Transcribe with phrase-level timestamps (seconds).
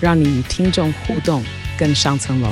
[0.00, 1.44] 让你与听众互动
[1.78, 2.50] 更上层楼。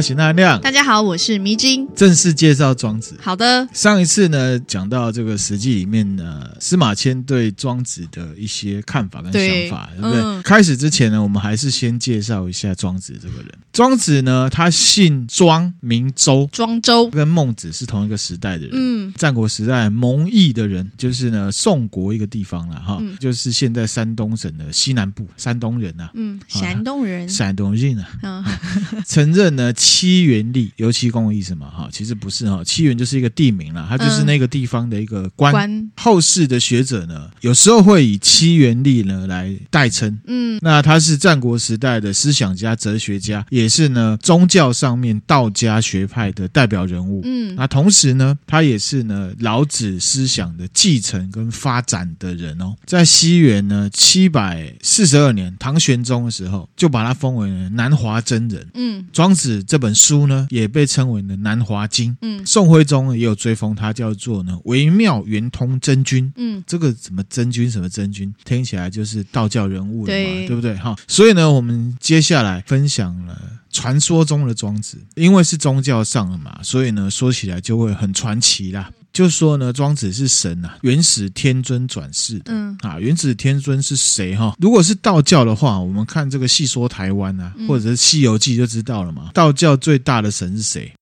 [0.00, 0.58] 来，我是那亮。
[0.62, 1.86] 大家好，我是迷津。
[1.94, 3.14] 正式介绍庄子。
[3.20, 10.22] 好的，上一次呢，讲到这个《史记》里面呢，司马迁对庄子的一些看法跟想法，对，对不对？
[10.22, 13.52] 嗯、开始之前呢，我们还是先介绍一下庄子这个人。
[13.74, 18.70] 庄子呢，他姓庄，名周，庄周跟孟子是同一个时代的人。
[18.72, 26.10] 嗯，战国时代蒙毅的人，就是呢宋国一个地方了哈，嗯、就是现在山东省的西南部，山东人呐、啊。
[26.14, 28.08] 嗯，山东人，山东人啊。
[28.22, 28.44] 嗯，
[29.06, 29.50] 承认。
[29.50, 35.52] 呢，七元立，油漆工的意思嘛，哈，其实不是哈，七元就是一个地名啦，它就是那个地方的一个官。
[35.68, 59.64] 嗯、后世的学者呢，有时候会以七元立呢来代称，嗯，那他是战国时代的思想家、哲学家，也是呢宗教上面道家学派的代表人物，嗯，那同时呢，他也是呢老子思想的继承跟发展的人哦，在西元呢七百四十二年，唐玄宗的时候，就把他封为南华真人，嗯，庄子。
[59.66, 62.12] 这本书呢，也被称为呢《南华经》。
[62.22, 66.32] 嗯，宋徽宗也有追封他叫做呢微妙圆通真君。
[66.36, 70.76] 嗯，这个什么真君什么真君，听起来就是道教人物了嘛，对，对不对？
[70.76, 73.36] 哈，所以呢，我们接下来分享了
[73.70, 78.90] 传说中的庄子，因为是宗教上的嘛，所以呢，说起来就会很传奇啦。
[79.12, 82.52] 就说呢，庄子是神啊，原始天尊转世的。
[82.52, 84.54] 嗯啊，原始天尊是谁哈？
[84.58, 89.30] 如果是道教的话，我们看这个戏说台湾啊，或者是《西游记》就知道了嘛。
[89.34, 90.92] 道教最大的神是谁？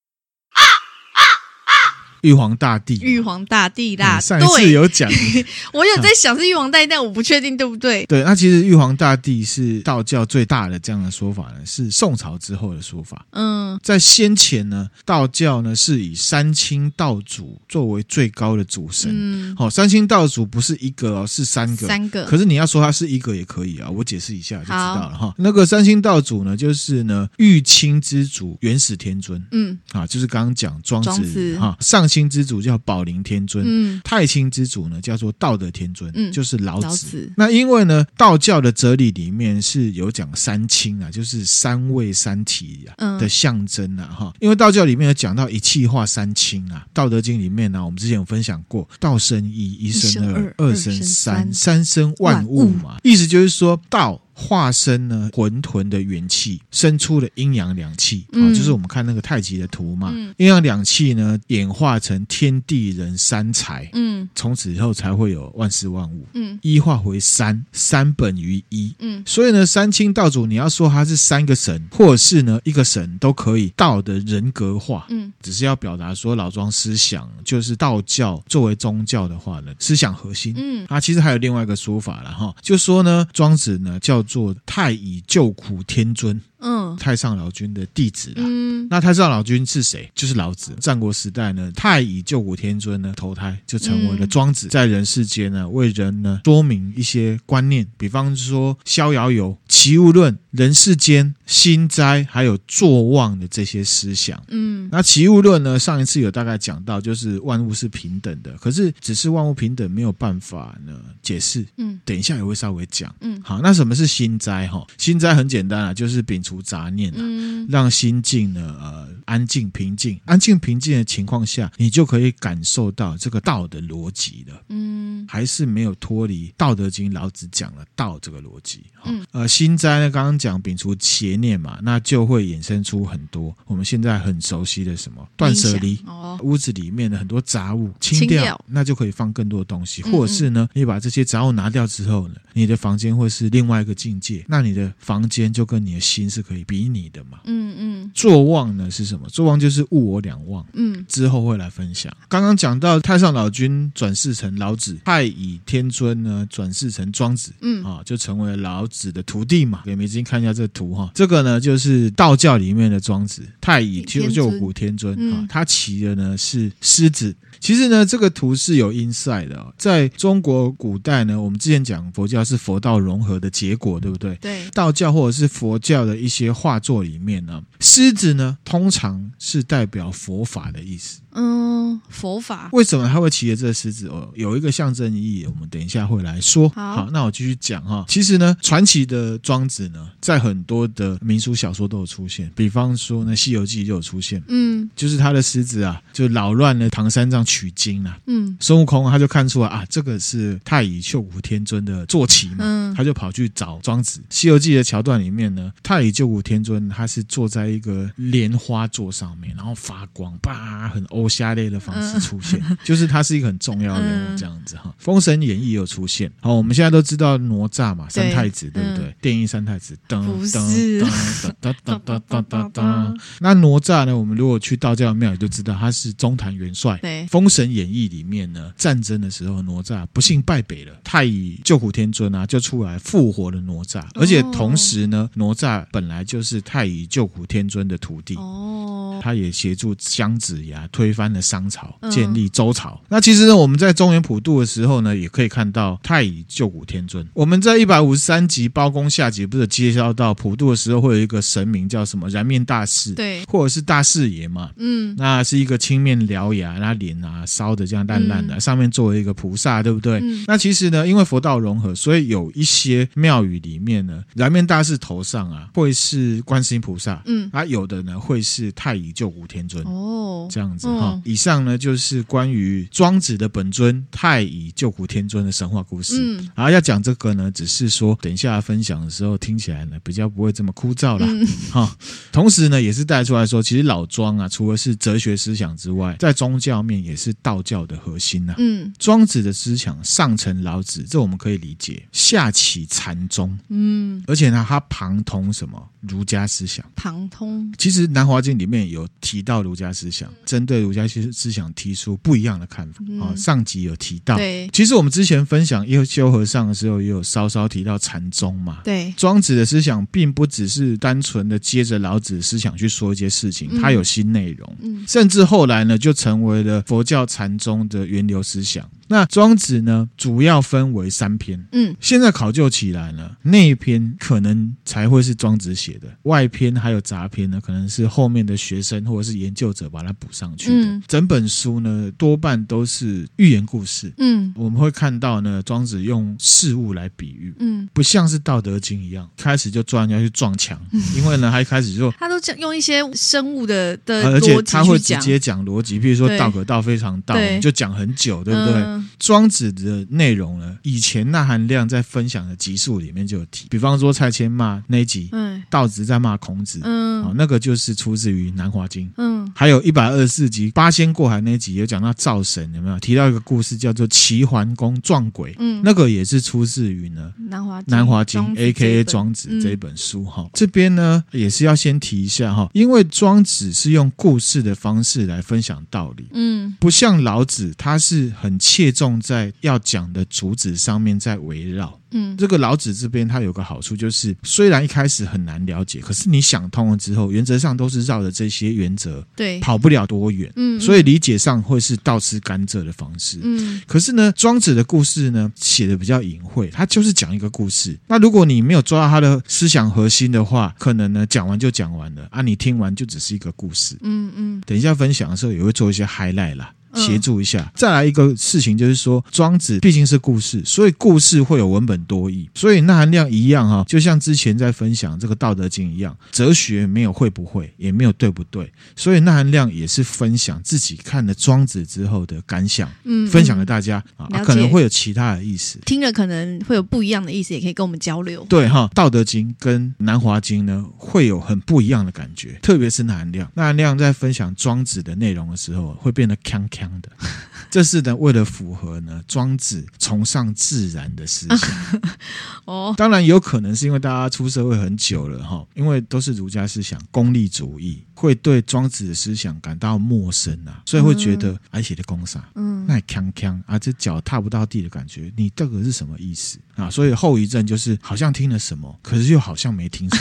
[2.22, 5.10] 玉皇大帝，玉皇大帝啦，上一次有讲，
[5.72, 8.04] 我有在想是玉皇大帝，但我不确定对不对。
[8.06, 13.24] 对，那其实玉皇大帝是道教最大的这样的说法呢，是宋朝之后的说法。
[13.30, 19.10] 嗯，在先前呢，道教呢是以三清道祖作为最高的主神。
[19.12, 22.24] 嗯，好，三清道祖不是一个哦，是三个，三个。
[22.24, 25.32] 可是你要说他是一个也可以啊，我解释一下就知道了哈。
[25.38, 29.40] 那个三清道祖呢，就是呢玉清之祖元始天尊。
[29.52, 32.07] 嗯，啊，就是刚刚讲庄子哈上。
[32.08, 36.86] 清之主叫宝灵天尊，嗯，太清之主呢叫做道德天尊，嗯，就是老子。
[36.86, 37.32] 老子。
[37.36, 44.34] 那因为呢，道教的哲理里面是有讲三清啊，就是三位三体啊的象征啊，哈、嗯。
[44.40, 54.20] 因为道教里面有讲到一气化三清啊，《道德经》里面呢，我们之前有分享过，道生一，一生二，二生三，三生万物嘛，意思就是说道。
[54.38, 58.24] 化身呢，混沌的元气，生出了阴阳两气。
[58.28, 60.14] 啊，嗯、就是我们看那个太极的图嘛。
[60.36, 84.24] 阴阳两气呢，演化成天地人三才，嗯，从此以后才会有万事万物，嗯，一化为三，三本于一，嗯，所以呢，三清道祖，你要说他是三个神，或者是呢一个神都可以，道的人格化，嗯，只是要表达说老庄思想就是道教作为宗教的话呢，思想核心，嗯，啊，其实还有另外一个说法了哈，就说呢，庄子呢叫。
[84.28, 86.40] 做太乙救苦天尊。
[86.60, 88.42] 嗯，太上老君的弟子啦。
[88.44, 90.10] 嗯，那太上老君是谁？
[90.12, 90.72] 就是老子。
[90.80, 104.40] 战国时代呢，太乙救苦天尊呢投胎，就成为了庄子，在人世间呢为人呢说明一些观念，比方说《逍遥游》《齐物论》《人世间》《心斋》还有坐忘的这些思想。
[104.48, 111.66] 嗯，那《齐物论》呢，上一次有大概讲到，就是万物是平等的，可是只是万物平等没有办法呢解释。
[111.78, 113.12] 嗯，等一下也会稍微讲。
[113.22, 114.68] 嗯，好，那什么是心斋？
[114.68, 124.62] 哈，心斋很简单啊，就是摒除杂念啊，让心境呢呃安静平静，安静平静的情况下，你就可以感受到这个道的逻辑了。
[124.68, 128.84] 嗯，还是没有脱离《道德经》老子讲了道这个逻辑。
[129.06, 135.98] 嗯，呃，心斋呢，刚刚讲摒除邪念嘛，那就会衍生出很多我们现在很熟悉的什么断舍离。
[136.06, 146.42] 哦，屋子里面的很多杂物清掉，那就可以放更多的东西，或者是呢，你把这些杂物拿掉之后呢，你的房间会是另外一个境界，那你的房间就跟你的心是。
[146.48, 147.40] 可以比拟的嘛？
[147.44, 148.10] 嗯嗯。
[148.14, 149.28] 坐忘呢是什么？
[149.28, 150.64] 坐忘就是物我两忘。
[150.72, 152.10] 嗯，之后会来分享。
[152.26, 159.82] 刚刚讲到太上老君转世成老子，太乙天尊呢转世成庄子，嗯啊，就成为老子的徒弟嘛。
[159.84, 167.36] 给梅子看一下这个图哈，这个呢就是道教里面的庄子，太乙救救苦天尊啊，他骑的呢是狮子。
[167.60, 169.74] 其实呢，这个图是有 inside 的哦。
[169.76, 174.36] 在中国古代呢，我们之前讲佛教是佛道融合的结果，对不对？
[174.40, 174.68] 对。
[174.72, 181.20] 道教或者是佛教的一些画作里面呢，狮子呢通常是代表佛法的意思。
[181.32, 182.68] 嗯，佛法。
[182.72, 184.06] 为什么他会骑着这个狮子？
[184.08, 186.68] 哦，有一个象征意义，我们等一下会来说。
[186.68, 188.04] 好，好，那我继续讲哈。
[188.06, 194.42] 其实呢，传奇的庄子呢，在很多的民俗小说都有出现，比方说呢，《西游记》就有出现。
[194.48, 197.38] 嗯，就是他的狮子啊，就扰乱了唐三藏。
[197.48, 204.20] 取经啊，嗯，孙悟空他就看出来啊，这个是太乙救苦天尊的坐骑嘛，嗯，他就跑去找庄子。
[204.28, 214.82] 《西游记》的桥段里面呢，太乙救苦天尊他是坐在一个莲花座上面，然后发光，叭，很欧夏类的方式出现，嗯、就是他是一个很重要的人物这样子哈。
[214.84, 219.06] 嗯《封神演义》也有出现，好，我们现在都知道哪吒嘛，三太子对，不对？
[219.06, 223.16] 嗯、电音三太子，噔噔噔噔噔噔噔噔噔。
[223.38, 224.14] 那哪吒呢？
[224.14, 226.98] 我们如果去道教庙，也就知道他是中坛元帅。
[227.00, 227.26] 对。
[227.28, 238.34] 封神演义里面呢，战争的时候，哪吒不幸败北了，太乙救苦天尊啊，就出来复活了哪吒，而且同时呢，哪吒本来就是太乙救苦天尊的徒弟。
[238.34, 239.20] 哦。
[239.20, 242.98] 他也协助姜子牙推翻了商朝，建立周朝。
[243.02, 247.26] 嗯、那其实呢，我们在中原普渡的时候呢，也可以看到太乙救苦天尊。
[247.34, 260.20] 我们在一百五十三集包公下集不是介绍到普渡的时候会有一个神明叫什么燃面大士，对，或者是大士爷嘛，嗯，那是一个青面獠牙，那脸啊烧的这样烂烂的，嗯、上面作为一个菩萨，对不对？
[260.22, 269.12] 嗯、那其实呢，因为佛道融合，所以有一些庙宇里面呢，燃面大士头上啊会是观世音菩萨，嗯，啊有的呢会是太乙。
[269.18, 269.82] 救苦天尊。
[269.84, 271.12] 哦，这样子哈。
[271.14, 276.14] 嗯、以上呢就是关于庄子的本尊太乙救苦天尊的神话故事。
[276.20, 281.26] 嗯，然后要讲这个呢，只是说等一下分享的时候听起来呢比较不会这么枯燥了
[281.70, 281.96] 哈。
[281.98, 288.56] 嗯、同时呢，也是带出来说，其实老庄啊，除了是哲学思想之外，在宗教面也是道教的核心呐、啊。
[288.58, 296.84] 嗯，庄子的思想上承老子，这我们可以理解；下启禅宗，嗯，而且呢，他旁通什么儒家思想？
[296.94, 297.72] 旁通。
[297.78, 298.98] 其实《南华经》里面有。
[298.98, 303.04] 有提到儒家思想，针对儒家其实思想提出不一样的看法。
[303.20, 304.36] 啊、嗯，上集有提到。
[304.36, 308.80] 对，其实我们之前分享一休和尚的时候，也有稍稍提到禅宗嘛。
[308.84, 314.76] 对，庄子的思想并不只是单纯的接着老子的思想去说一些事情，他有新内容。
[314.80, 318.88] 嗯，甚至后来呢，就成为了佛教禅宗的源流思想。
[319.08, 321.62] 那庄子呢，主要分为三篇。
[321.72, 330.86] 嗯，现在考究起来呢，内篇可能才会是庄子写的，外篇还有杂篇呢，可能是后面的学生或者是研究者把它补上去的。
[330.86, 334.12] 嗯，整本书呢，多半都是寓言故事。
[334.18, 337.54] 嗯，我们会看到呢，庄子用事物来比喻。
[337.58, 340.78] 嗯，不像是《道德经》一样，开始就专要去撞墙。
[340.92, 348.74] 嗯，因为呢，他一开始就他都讲用一些生物的的而且他会直接讲逻辑，比如说“道可道，非常道”，就讲很久，对不对？
[348.74, 362.98] 嗯庄子的内容呢，以前那含量在分享的集数里面就有提，比方说蔡牵骂那一集，嗯，道子在骂孔子，嗯，哦，那个就是出自于《南华经》，嗯，还有一百二十四集八仙过海那一集有讲到灶神，有没有？
[363.00, 370.42] 提到一个故事叫做齐桓公撞鬼，嗯，那个也是出自于呢《南华南华经》A K A 庄子这一本书哈。
[370.42, 381.98] 嗯、这边呢也是要先提一下哈，因为庄子是用故事的方式来分享道理，嗯，不像老子，他是很切中在要讲的主旨上面在围绕。
[382.10, 390.50] 嗯，这个老子这边他有个好处，就是虽然一开始很难了解，可是你想通了之后，原则上都是绕着这些原则，对，跑不了多远。
[390.56, 393.38] 嗯，所以理解上会是倒吃甘蔗的方式。
[393.42, 397.98] 嗯，可是呢，庄子的故事呢写的比较隐晦，他就是讲一个故事。
[398.06, 403.98] 那如果你没有抓到他的思想核心的话，可能呢讲完就讲完了啊，你听完就只是一个故事。
[404.00, 406.72] 嗯嗯，等一下分享的时候也会做一些 highlight 啦。
[406.94, 428.46] 协助一下，再来一个事情就是说，庄子毕竟是故事，所以故事会有文本多义，所以那含量一样哈，就像之前在分享这个《道德经》一样，哲学没有会不会，也没有对不对，所以那含量也是分享自己看了庄子之后的感想，嗯，分享给大家啊，啊，可能会有其他的意思，听了可能会有不一样的意思，也可以跟我们交流。
[428.48, 436.77] 对哈，《道德经》跟《南华经》呢，会有很不一样的感觉，特别是那含量，那含量在分享庄子的内容的时候，会变得锵锵。
[436.78, 437.10] 锵的。
[437.70, 441.70] 这是呢，为了符合呢庄子崇尚自然的思想。
[442.64, 448.04] 哦，当然有可能是因为大家出社会很久了哈，因为都是儒家思想，功利主义。
[448.14, 456.90] 会对庄子的思想感到陌生啊，所以会觉得而且的公啥，嗯，那锵锵啊，这脚踏不到地的感觉，你这个是什么意思啊？
[456.90, 460.18] 所以后遗症就是好像听了什么，可是又好像没听什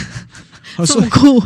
[0.78, 1.42] 么， 这么酷。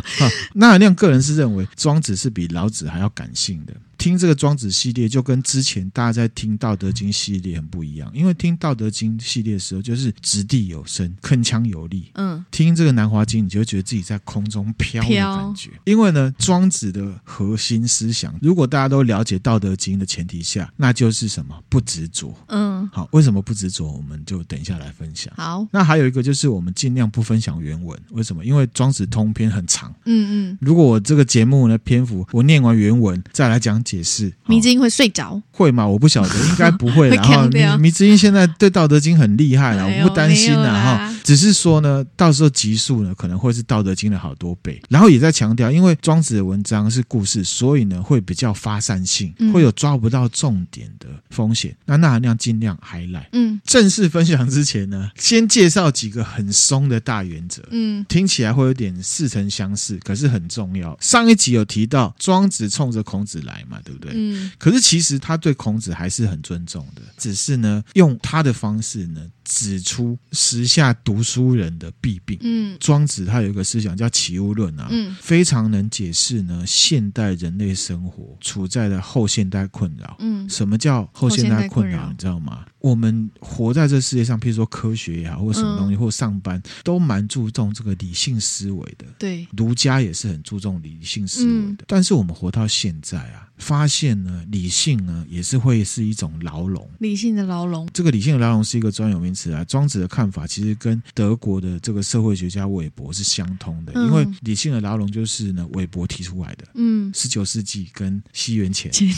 [0.53, 3.73] 那含量个人是认为庄子是比老子还要感性的。
[4.03, 8.11] 听这个庄子系列，就跟之前大家在听道德经系列很不一样。
[8.13, 12.11] 因为听道德经系列的时候，就是掷地有声、铿锵有力。
[12.15, 15.69] 嗯，听这个南华经，你就会觉得自己在空中飘的感觉。
[15.85, 21.57] 因为呢，庄子的核心思想，如果大家都了解道德经的前提下，那就是什么？
[21.69, 22.35] 不执着。
[22.47, 23.89] 嗯，好，为什么不执着？
[23.89, 25.33] 我们就等一下来分享。
[25.37, 27.97] 好，那还有一个就是我们尽量不分享原文。
[28.09, 28.43] 为什么？
[28.43, 29.95] 因为庄子通篇很长。
[30.03, 35.41] 嗯嗯，如果我这个节目呢篇幅，我念完原文再来讲解释，迷之音会睡着？
[35.51, 35.85] 会吗？
[35.85, 37.09] 我不晓得， 应该不会。
[37.09, 37.47] 然后
[37.77, 41.13] 迷之音现在对《道德经》很厉害了，我不担心了哈。
[41.23, 44.81] 只是说呢，到时候集数呢可能会是《道德经》的好多倍。
[44.89, 51.75] 然后也在强调，因为庄子的文章是故事，所以呢会比较发散性，会有抓不到重点的风险。
[51.85, 53.27] 那那含量尽量 highlight。
[53.33, 57.63] 嗯，正式分享之前呢，先介绍几个很松的大原则。
[57.71, 60.97] 嗯，听起来会有点似曾相识，可是很重要。
[60.99, 64.11] 上一集有提到庄子冲着孔子来嘛，对不对？
[64.15, 72.37] 嗯，可是其实他对孔子还是很尊重的，只是呢，用他的方式呢，指出时下读书人的弊病。
[72.41, 80.17] 嗯，庄子他有一个思想叫齐物论啊，嗯，非常能解释呢现代人类生活处在的后现代困扰。
[80.19, 82.09] 嗯，什么叫后现代困扰？
[82.09, 82.65] 你知道吗？
[82.79, 89.05] 我们活在这世界上，譬如说科学也好，或什么东西，或上班，都蛮注重这个理性思维的。
[89.17, 91.85] 对，儒家也是很注重理性思维的。
[91.87, 93.47] 但是我们活到现在啊。
[93.55, 96.89] 发现呢，理性呢也是会是一种牢笼。
[96.97, 99.63] 理性的牢笼，这个理性的牢笼是一个专有名词啊。
[99.65, 106.67] 庄子的看法其实跟德国的这个社会学家韦伯是相通的，嗯、因为理性的牢笼就是呢韦伯提出来的。
[106.75, 109.09] 嗯，十九世纪跟西元前，前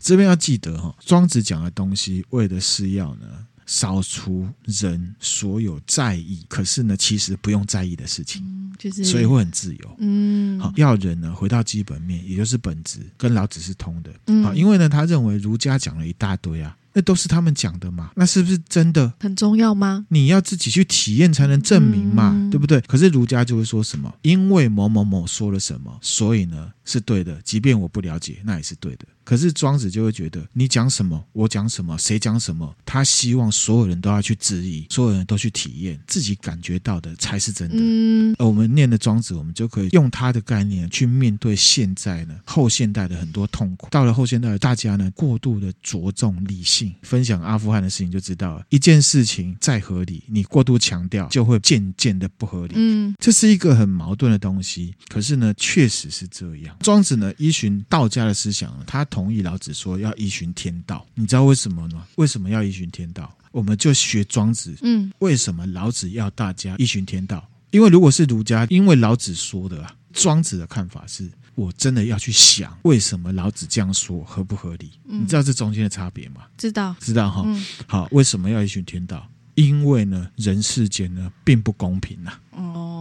[0.00, 3.26] 这边要记得哈，庄子讲的东西为的是要呢。
[3.66, 9.96] 扫除人所有在意，可是呢，其实不用在意的事情，嗯、就是所以会很自由。
[10.00, 14.12] 嗯，好，要人呢回到基本面，也就是本质，跟老子是通的。
[14.26, 16.76] 嗯，好，因为呢，他认为儒家讲了一大堆啊。
[16.94, 18.12] 那都是他们讲的嘛？
[18.14, 20.06] 那是不是真的很重要吗？
[20.08, 22.80] 你要自己去体验才能证明嘛，嗯、对不对？
[22.82, 24.12] 可是儒家就会说什么？
[24.22, 27.40] 因为某某某说了什么，所以呢是对的。
[27.42, 29.04] 即便我不了解，那也是对的。
[29.24, 37.76] 可是庄子就会觉得，你讲什么，我讲什么，谁讲什么，他希望所有人都要去质疑，所有人都去体验，自己感觉到的才是真的。
[37.78, 43.88] 嗯，而我们念的庄子，我们就可以用他的概念去面对现在呢后现代的很多痛苦。
[43.90, 46.94] 到了后现代，大家呢过度的着重理性。
[47.02, 52.74] 分享阿富汗的事情就知道了，一件事情再合理，你过度强调就会渐渐的不合理。
[52.76, 54.94] 嗯，这是一个很矛盾的东西。
[55.08, 56.76] 可是呢，确实是这样。
[56.80, 61.06] 庄子呢，依循道家的思想，他同意老子说要依循天道。
[61.14, 62.02] 你知道为什么呢？
[62.16, 63.32] 为什么要依循天道？
[63.52, 64.74] 我们就学庄子。
[64.82, 67.48] 嗯，为什么老子要大家依循天道？
[67.70, 71.30] 因为如果是儒家，因为老子说的啊，庄子的看法是。
[71.56, 74.90] 我真的要去想，为什么老子这样说合不合理？
[75.08, 76.40] 嗯、你知道这中间的差别吗？
[76.58, 77.44] 知道，知道哈。
[77.46, 79.30] 嗯、好，为什么要依循天道？
[79.54, 82.58] 因为呢，人世间呢并不公平呐、啊。
[82.58, 82.93] 哦，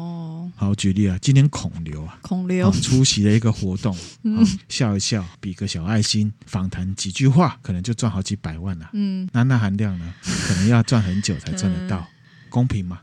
[0.56, 8.92] 好，举例啊，今天孔刘啊，孔刘出席了一个活动，嗯，笑一笑，比个小爱心，访谈几句话，可能就赚好几百万了、啊。
[8.94, 12.08] 嗯，那那含量呢，可能要赚很久才赚得到，嗯、
[12.50, 13.02] 公平吗？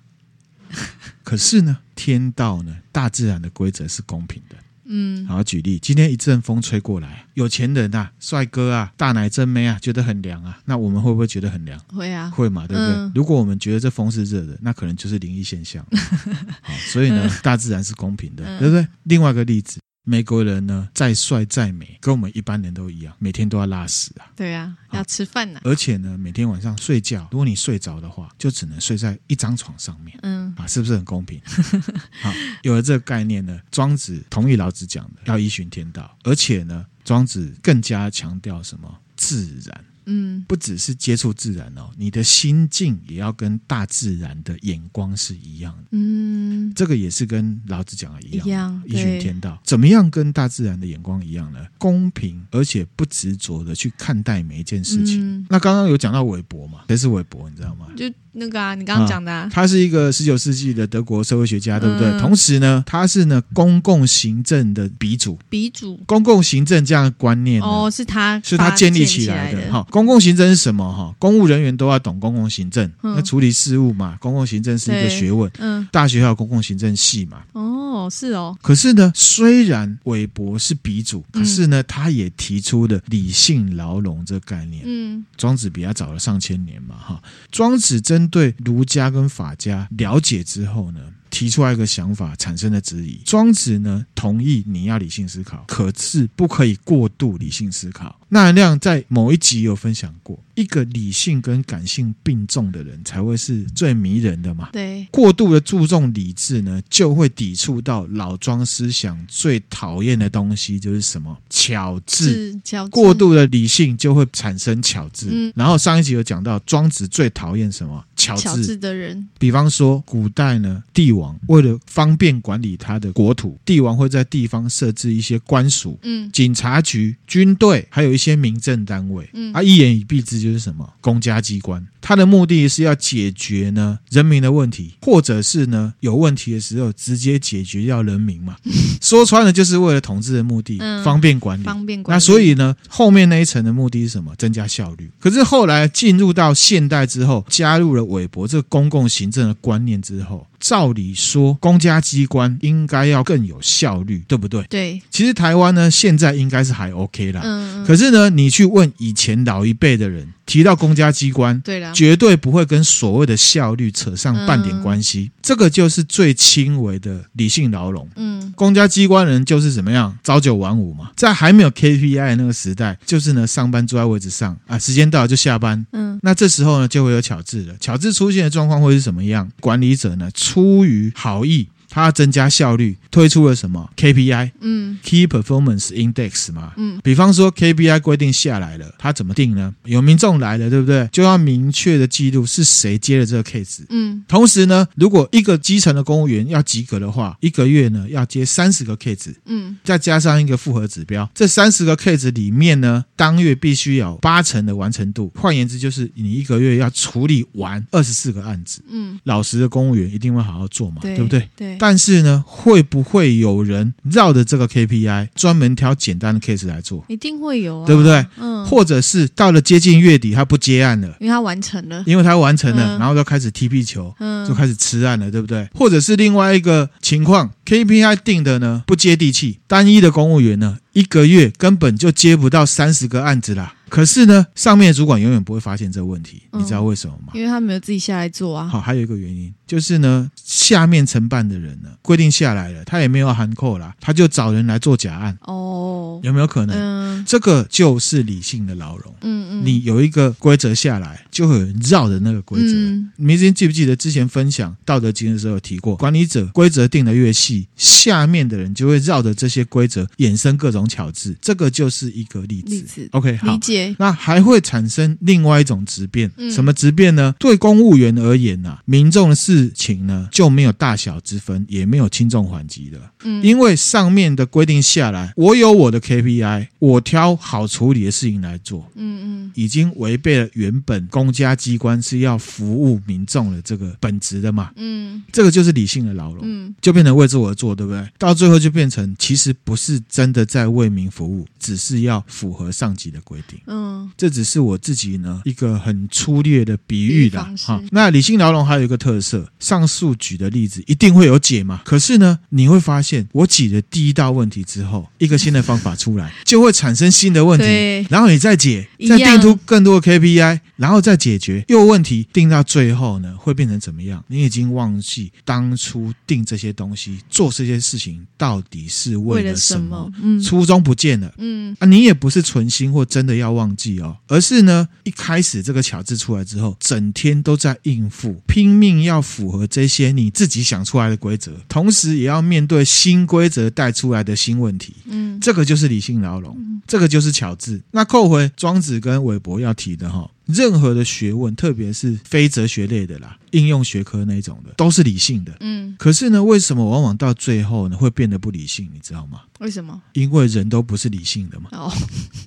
[1.24, 4.56] 可是呢，天道呢，大自然的规则是公平的。
[4.92, 11.78] 嗯，好，举例，今天一阵风吹过来，有钱人啊，帅哥啊，大奶真妹啊，觉得很凉啊，那我们会不会觉得很凉？
[11.94, 12.92] 会啊，会嘛，对不对？
[12.96, 15.86] 嗯、如果我们觉得这风是热的，那可能就是灵异现象。
[16.60, 18.84] 好，所以呢，大自然是公平的，嗯、对不对？
[19.04, 19.78] 另外一个例子。
[20.10, 24.26] 美国人呢，再帅再美，跟我们一般人都一样，每天都要拉屎啊。
[24.34, 25.62] 对啊，要吃饭呢、啊。
[25.64, 30.18] 而且呢，每天晚上睡觉，如果你睡着的话，就只能睡在一张床上面。
[30.22, 31.40] 嗯，啊，是不是很公平？
[32.20, 36.18] 好，有了这个概念呢，庄子同意老子讲的，要依循天道。
[36.24, 38.92] 而且呢，庄子更加强调什么？
[39.14, 39.84] 自然。
[40.10, 45.84] 嗯，不只是接触自然哦，你的心境也要跟大自然的眼光是一样的。
[45.92, 46.40] 嗯。
[46.42, 49.60] 嗯，这个也是跟老子讲的一样，一样依循天道。
[49.64, 51.60] 怎么样跟大自然的眼光一样呢？
[51.78, 55.20] 公平而且不执着的去看待每一件事情。
[55.20, 56.80] 嗯、那刚刚有讲到韦伯嘛？
[56.88, 57.48] 谁是韦伯？
[57.48, 57.86] 你知道吗？
[57.96, 62.08] 就那个啊，你刚刚讲的、啊啊，他是一个十九世纪的德国社会学家，对不对？
[62.08, 65.38] 嗯、同时呢，他是呢公共行政的鼻祖。
[65.48, 69.72] 鼻祖，公共行政这样的观念哦，是他是他建立起来的。
[69.72, 70.90] 哈，公共行政是什么？
[70.90, 74.16] 哈，公务人员都要懂公共行政，那、嗯、处理事务嘛。
[74.18, 75.50] 公共行政是一个学问。
[75.58, 77.42] 嗯，大学还有公共行政系嘛。
[77.52, 78.56] 哦，是哦。
[78.62, 84.82] 可是呢，虽然韦伯是鼻祖，可是呢，他也提出了理性牢笼这个概念。
[84.86, 86.94] 嗯，庄子比他早了上千年嘛。
[86.96, 93.20] 哈，庄子针对儒家跟法家了解之后呢，提出来一个想法，产生了质疑。
[93.24, 98.18] 庄子呢，同意你要理性思考，可是不可以过度理性思考。
[98.32, 104.68] 那亮在某一集有分享过，一个理性跟感性并重的人才会是最迷人的嘛。
[104.72, 112.56] 对，过度的注重理智呢，就会抵触到老庄思想最讨厌的东西，就是什么巧智。
[112.62, 112.90] 巧智。
[112.90, 115.26] 过度的理性就会产生巧智。
[115.28, 115.52] 嗯。
[115.56, 118.04] 然后上一集有讲到，庄子最讨厌什么？
[118.36, 118.62] 巧智。
[118.62, 119.28] 巧智的人。
[119.38, 128.40] 比方说，古代呢，帝王为了方便管理他的国土，帝王会在地方设置一些官署、嗯，警察局、军队，还有一些。
[128.40, 138.56] 民政单位，嗯，啊，一言以蔽之就是什么公家机关，它的目的是要解决呢人民的问题，或者是呢有问题的时候直接解决掉人民嘛。
[139.02, 142.16] 说穿了就是为了统治的目的，嗯，方便管理，方便管理。
[142.16, 144.34] 那所以呢，后面那一层的目的是什么？
[144.36, 145.10] 增加效率。
[145.18, 150.46] 可是后来进入到现代之后，加入了韦伯这个公共行政的观念之后。
[150.60, 154.62] 照理说，公家机关应该要更有效率，对不对？
[154.68, 155.02] 对。
[155.10, 157.40] 其实台湾呢，现在应该是还 OK 啦。
[157.42, 157.84] 嗯。
[157.84, 165.30] 可是呢，你去问以前老一辈的人，提到公家机关，对啦，绝对不会跟所谓的效率扯上半点关系。
[165.34, 165.40] 嗯。
[165.42, 168.06] 这个就是最轻微的理性牢笼。
[168.16, 168.52] 嗯。
[168.54, 175.86] 公家机关人就是怎么样，朝九晚五嘛，在还没有 KPI 那个时代，就是呢，上班坐在位置上啊，时间到了就下班。
[175.92, 176.20] 嗯。
[176.22, 177.74] 那这时候呢，就会有巧智了。
[177.80, 179.50] 巧智出现的状况会是什么样？
[179.60, 180.28] 管理者呢？
[180.50, 184.52] 出于好意，他要增加效率，推出了什么 KPI？
[184.60, 186.72] 嗯，Key Performance Index 嘛。
[186.76, 189.74] 嗯，比方说 KPI 规定下来了，它怎么定呢？
[189.84, 191.08] 有民众来了，对不对？
[191.12, 193.80] 就要明确的记录是谁接了这个 case。
[193.90, 199.34] 嗯，同时呢，如果一个基层的公务员要及格的话，一个月呢要接三十个 case。
[199.46, 205.32] 嗯，再加上一个复合指标，这三十个 case 里面呢，当月必须有八成的完成度。
[205.34, 208.82] 换言之，就是你一个月要处理完二十四个案子。
[208.88, 211.48] 嗯，老实的公务员一定会好好做嘛，对，对不对？
[211.56, 211.76] 对。
[211.80, 217.02] 但是呢，会不会有人绕着这个 KPI 专门挑简单的 case 来做？
[217.08, 218.26] 一定会有啊，对不对？
[218.36, 225.66] 嗯，或者是到了接近月底，他不接案了，因为他完成了，因为他完成了，嗯、然后就开始踢皮球，嗯，就开始吃案了，对不对？
[225.74, 233.72] 或者是另外一个情况，KPI 定的呢不接地气，单一的公务员呢，一个月根本就接不到三十个案子啦。
[233.90, 237.32] 可是呢，上面的主管永远不会发现这个问题，你知道为什么吗？
[237.34, 238.66] 因为他没有自己下来做啊。
[238.68, 245.36] 好，还有一个原因就是呢，下面承办的人呢，规定下来了，他也没有函扣啦，他就找人来做假案。
[245.42, 246.76] 哦，有没有可能？
[246.76, 249.14] 嗯，这个就是理性的牢笼。
[249.22, 252.72] 嗯嗯，你有一个规则下来，就会有人绕着那个规则。
[252.72, 261.36] 嗯，你们记不记得之前分享《道德经》的时候有提过，管理者规则定的越细，下面的人就会绕着这些规则衍生各种巧智。
[261.40, 262.74] 这个就是一个例子。
[262.74, 263.79] 例子，OK，好，理解。
[263.98, 267.34] 那还会产生另外一种质变，什么质变呢？
[267.38, 272.98] 对公务员而言呢、啊，民众的事情呢就没有大小之分，也没有轻重缓急的。
[273.24, 278.90] 嗯，因为上面的规定下来，我有我的 KPI，我挑好处理的事情来做。
[278.94, 284.70] 嗯嗯，已经违背了原本公家机关是要服务民众的这个本质的嘛。
[284.76, 286.40] 嗯，这个就是理性的牢笼。
[286.42, 288.08] 嗯，就变成为自我而做，对不对？
[288.18, 293.60] 到最后就变成其实不是真的在为民服务，只是要符合上级的规定。
[293.70, 297.80] 嗯，这只是我自己呢一个很粗略的比喻的哈。
[297.92, 301.80] 那理性牢笼还有一个特色，上述举的例子一定会有解嘛？
[301.84, 307.64] 可是呢，你会发现我解了第一道问题之后，一个新的方法出来，就会产生新的问题，
[308.10, 314.24] 然后你再解，再定出更多的 KPI，然后再解决，又问题定到最后呢，会变成怎么样？
[314.26, 319.80] 你已经忘记当初定这些东西、做这些事情到底是为了什么？
[319.80, 321.32] 什么嗯，初衷不见了。
[321.38, 323.59] 嗯啊，你也不是存心或真的要忘。
[323.60, 334.96] 忘记哦，而是呢，一开始这个巧字出来之后，整天都在应付，拼命要符合这些你自己想出来的规则，同时也要面对新规则带出来的新问题。
[335.04, 337.82] 嗯，这个就是理性牢笼，这个就是巧字。
[337.90, 340.30] 那扣回庄子跟韦伯要提的哈。
[340.52, 345.56] 任何的学问，特别是非哲学类的啦，应用学科那种的，都是理性的。
[345.60, 348.90] 嗯，可是呢，为什么往往到最后呢，会变得不理性？
[348.92, 349.42] 你知道吗？
[349.60, 350.00] 为什么？
[350.12, 351.68] 因为人都不是理性的嘛。
[351.72, 351.92] 哦，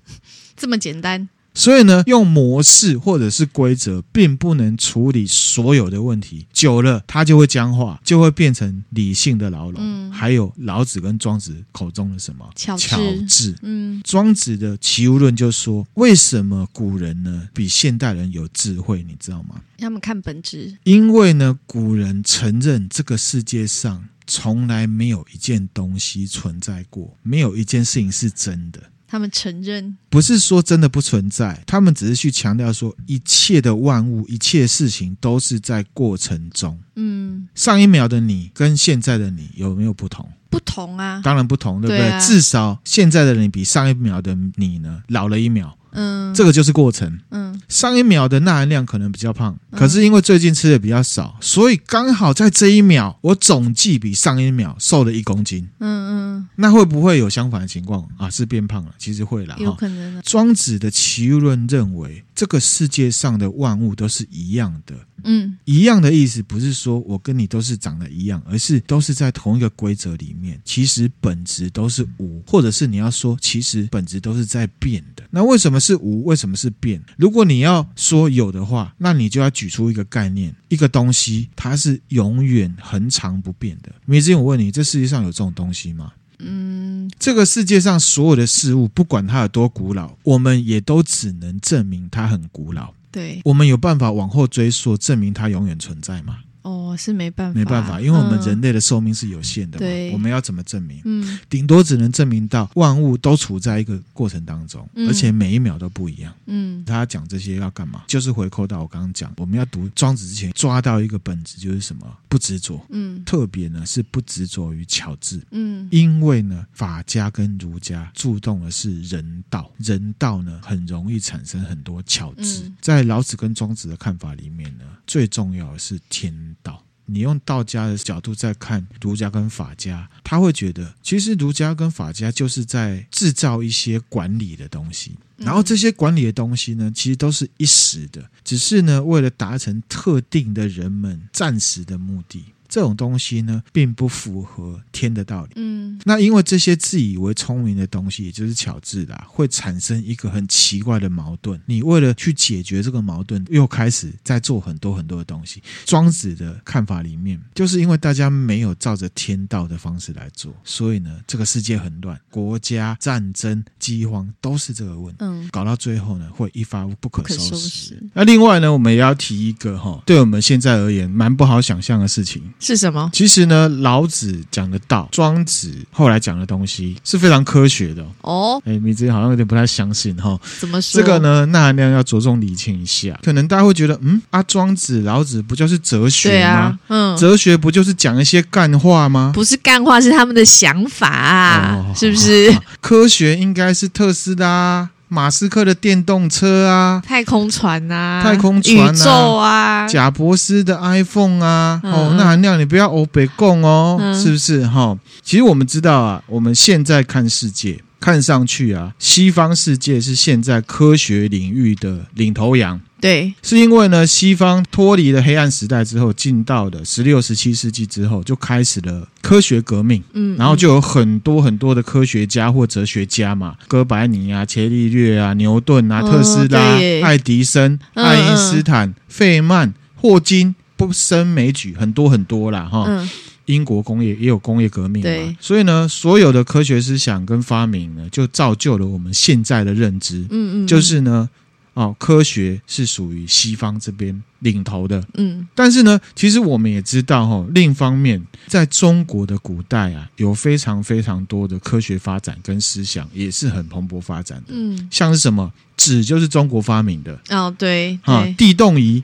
[0.56, 1.28] 这么简单。
[1.54, 6.48] 所以呢，用模式或者是规则，并不能处理所有的问题。
[6.52, 9.76] 久了，它就会僵化，就会变成理性的牢笼。
[9.78, 12.88] 嗯，还有老子跟庄子口中的什么巧智？
[12.88, 13.56] 巧智。
[13.62, 19.04] 嗯，庄子的齐物论就说，为什么古人呢比现代人有智慧？
[19.04, 19.62] 你知道吗？
[19.78, 20.78] 他们看本质。
[20.84, 28.82] 因为呢，古人承认这个世界上从来没有一件东西存在过，没有一件事情是真的。
[29.14, 36.80] 他们承认，不是说真的不存在，他们只是去强调说，一切的万物、一切事情都是在过程中。
[36.96, 40.28] 嗯，上一秒的你跟现在的你有没有不同？
[40.50, 42.00] 不同啊，当然不同，对不对？
[42.00, 45.78] 对啊，至少现在的你比上一秒的你呢老了一秒。
[45.94, 47.20] 嗯，这个就是过程。
[47.32, 55.68] 嗯，上一秒的钠含量可能比较胖，可是因为最近吃的比较少，所以刚好在这一秒，我总计比上一秒瘦了一公斤。
[55.80, 58.30] 嗯嗯，那会不会有相反的情况啊？
[58.30, 58.92] 是变胖了？
[58.98, 60.22] 其实会啦，有可能。
[60.24, 64.96] 庄子的齐物论认为，这个世界上的万物都是一样的。
[65.26, 70.62] 嗯，一样的意思不是说我跟你都是长得一样，而是都是在同一个规则里面。
[70.66, 75.24] 其实本质都是无，或者是你要说，其实本质都是在变的。
[75.30, 76.26] 那为什么是无？
[76.26, 77.02] 为什么是变？
[77.18, 83.94] 如果你要说有的话，那你就要举出一个概念，一个东西，它是永远恒常不变的。
[84.06, 86.12] 梅子，我问你，这世界上有这种东西吗？
[86.44, 92.94] 嗯，这个世界上所有的事物，不管它有多古老，我们也都只能证明它很古老。
[93.12, 96.40] 对，我们有办法往后追溯，证明它永远存在吗？
[96.64, 101.02] 哦，是没办法，没办法，因为我们人类的寿命是有限的对，我们要怎么证明？
[101.06, 106.34] 嗯，顶多只能证明到万物都处在一个过程当中，嗯、而且每一秒都不一样。
[106.48, 108.04] 嗯，他讲这些要干嘛？
[108.08, 112.08] 就是回扣到我刚刚讲，我们要读庄子之前抓到一个本质，就是什么？
[112.30, 112.84] 不执着。
[112.90, 115.42] 嗯，特别呢是不执着于巧智。
[115.52, 122.64] 嗯，因为呢法家跟儒家注重的是人道，人道呢很容易产生很多巧智。
[122.64, 126.84] 嗯、在老子跟庄子的看法里面呢，最重要的是天道。
[127.06, 142.46] 你用道家的角度在看儒家跟法家，他会觉得其实儒家跟法家就是在制造一些管理的东西，然后这些管理的东西呢，其实都是一时的，只是呢为了达成特定的人们暂时的目的。
[142.74, 145.52] 这种东西呢，并不符合天的道理。
[145.58, 151.62] 嗯，那因为这些自以为聪明的东西，也就是巧智啦，会产生一个很奇怪的矛盾。
[151.68, 155.62] 你为了去解决这个矛盾，又开始在做很多很多的东西。
[155.86, 165.18] 庄子的看法里面，就是因为大家没有照着天道的方式来做，所以呢，这个世界很乱，国家战争、饥荒都是这个问题。
[165.20, 167.50] 嗯，搞到最后呢，会一发不可收拾。
[167.50, 168.04] 收拾。
[168.16, 172.42] 那另外呢，我们也要提一个哈，对我们现在而言蛮不好想象的事情。
[172.64, 173.10] 是什么？
[173.14, 178.62] 其实呢，老子讲的道，庄子后来讲的东西是非常科学的哦。
[178.66, 180.40] 哎，你自己好像有点不太相信哈。
[180.60, 181.02] 怎么说？
[181.02, 183.20] 这个呢，那含量要着重理清一下。
[183.24, 186.80] 可能大家会觉得，嗯，啊，庄子、老子不就是哲学吗？
[186.88, 189.32] 嗯，哲学不就是讲一些干话吗？
[189.34, 192.54] 不是干话，是他们的想法啊，哦、是不是？
[192.80, 194.90] 科学应该是特斯拉。
[195.14, 205.00] 马斯克的电动车啊，太空船啊，太空船啊，宇宙啊，贾伯斯的 iPhone 啊，嗯、哦，那含量你不要欧北共哦，嗯、是不是哈、哦？
[205.22, 212.82] 其实我们知道啊，我们现在看世界，看上去啊，西方世界是现在科学领域的领头羊。
[213.04, 220.02] 对，是因为呢，西方脱离了黑暗时代之后，进到了十六、十七世纪之后，就开始了科学革命。
[220.14, 226.58] 嗯，然后就有很多很多的科学家或哲学家嘛，哥白尼啊、伽利略啊、牛顿啊、特斯拉、
[227.04, 232.70] 爱迪生、爱因斯坦、费曼、霍金，不胜枚举，很多很多啦。
[232.72, 232.86] 哈。
[232.88, 233.10] 嗯，
[233.48, 240.26] 英国工业也有工业革命嘛，对，所以呢，所有的科学思想跟发明呢，就造就了我们现在的认知。
[240.30, 241.30] 嗯嗯，就是呢。
[241.74, 259.04] 哦，科学是属于西方这边领头的，嗯，但是呢，其实我们也知道，哈，另一方面，在中国的古代啊，有非常非常多的科学发展跟思想也是很蓬勃发展的，嗯，像是什么纸就是中国发明的，哦，对，啊，地动仪。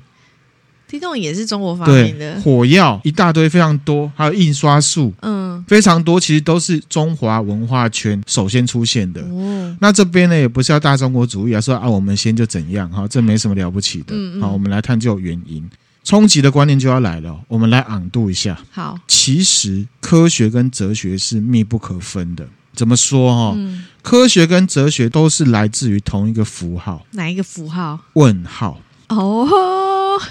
[0.89, 9.21] 地动也是中国发明的，火药一大堆，非常多，还有印刷术，嗯，非常多，其实都是中华文化圈首先出现的。
[9.21, 14.15] 哦，那这边呢，也不是要大中国主义啊，说啊，我们先就怎样哈，这没什么了不起的。
[14.15, 15.63] 嗯嗯，好，我们来探究原因，
[16.03, 18.59] 冲击的观念就要来了，我们来昂度一下。
[18.71, 22.47] 好，其实科学跟哲学是密不可分的。
[22.73, 23.53] 怎么说哈？
[23.55, 27.99] 嗯，科学跟哲学都是来自于同一个符号，哪一个符号？
[28.13, 28.79] 问号。
[29.09, 29.47] 哦，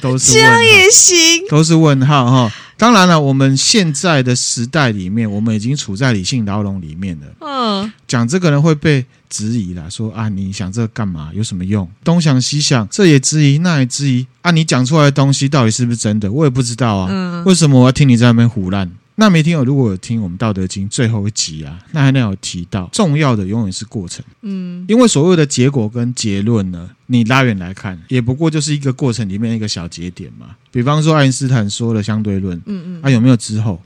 [0.01, 1.17] 都是这样也行，
[1.49, 2.53] 都是问号哈。
[2.77, 7.27] 当然了，我们现在的时代里面，我们已经处在理性牢笼里面了。
[7.41, 11.31] 嗯，讲这个人会被质疑啦，说啊，你想这个干嘛？
[11.35, 11.91] 有什么用？
[12.05, 14.25] 东想西想，这也质疑，那也质疑。
[14.43, 16.31] 啊，你讲出来的东西到底是不是真的？
[16.31, 17.09] 我也不知道啊。
[17.11, 18.89] 嗯，为什么我要听你在那边唬烂？
[19.21, 24.25] 那没听友，如果有听我们《道德经》最后一集啊，那还那有提到，重要的永远是过程。
[24.43, 30.55] 嗯，因为所谓的结果跟结论呢，你拉远来看，也不过就是一个过程里面一个小节点嘛。
[30.71, 33.83] 比方说爱因斯坦说的相对论，嗯嗯，啊有没有之后？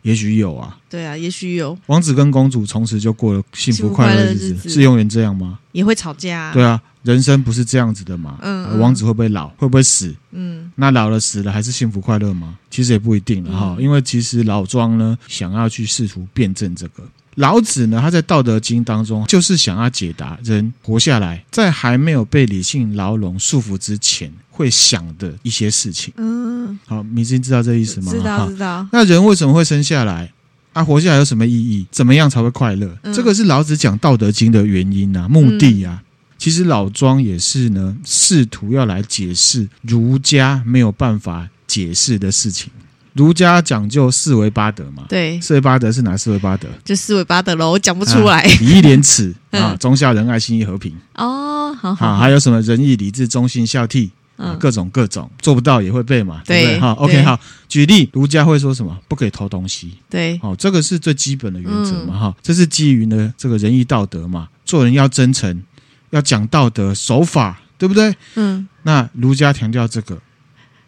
[0.00, 0.78] 也许有啊。
[0.88, 1.76] 对啊，也许有。
[1.84, 5.58] 王子跟公主从此就过了幸福快乐的日子，日子是永远这样吗？
[5.72, 6.54] 也会吵架啊。
[6.54, 6.80] 对啊。
[7.02, 8.36] 人生不是这样子的嘛？
[8.42, 9.48] 嗯，嗯，王子会不会老？
[9.56, 10.14] 会不会死？
[10.32, 12.58] 嗯，那老了死了还是幸福快乐吗？
[12.70, 13.74] 其实也不一定了哈。
[13.78, 17.02] 嗯、因为其实老庄呢，想要去试图辩证这个。
[17.36, 26.12] 老子呢，他在《道德经》当中就是想要解答人活下来，在还没有被理性牢笼束缚之前，会想的一些事情。
[26.16, 28.12] 嗯，好，你知知道这意思吗？
[28.12, 28.86] 知道，知道。
[28.92, 30.30] 那人为什么会生下来？
[30.72, 31.86] 啊，活下来有什么意义？
[31.90, 32.94] 怎么样才会快乐？
[33.04, 36.02] 嗯、这个是老子讲《道德经》的原因啊，目的啊。
[36.02, 36.06] 嗯
[36.40, 42.72] 其实老庄也是呢，试图要来解释儒家没有办法解释的事情。
[43.12, 46.66] 儒家讲究四维八德嘛，对，四维八德是哪四维八德？
[46.82, 48.42] 就四维八德喽，我讲不出来。
[48.42, 50.96] 礼义廉耻 啊，忠孝仁爱信义和平。
[51.16, 52.16] 哦，好好。
[52.16, 54.08] 还有什么仁义礼智忠信孝悌？
[54.36, 56.80] 啊，各种各种，做不到也会背嘛，对不对？
[56.80, 57.38] 好，OK，好。
[57.68, 58.96] 举例，儒家会说什么？
[59.06, 59.92] 不可以偷东西。
[60.08, 65.62] 对，好，这个是最基本的原则嘛，哈，这是基于呢这个仁义道德嘛，做人要真诚。
[66.10, 68.14] 要讲道德守法，对不对？
[68.34, 70.20] 嗯，那儒家强调这个，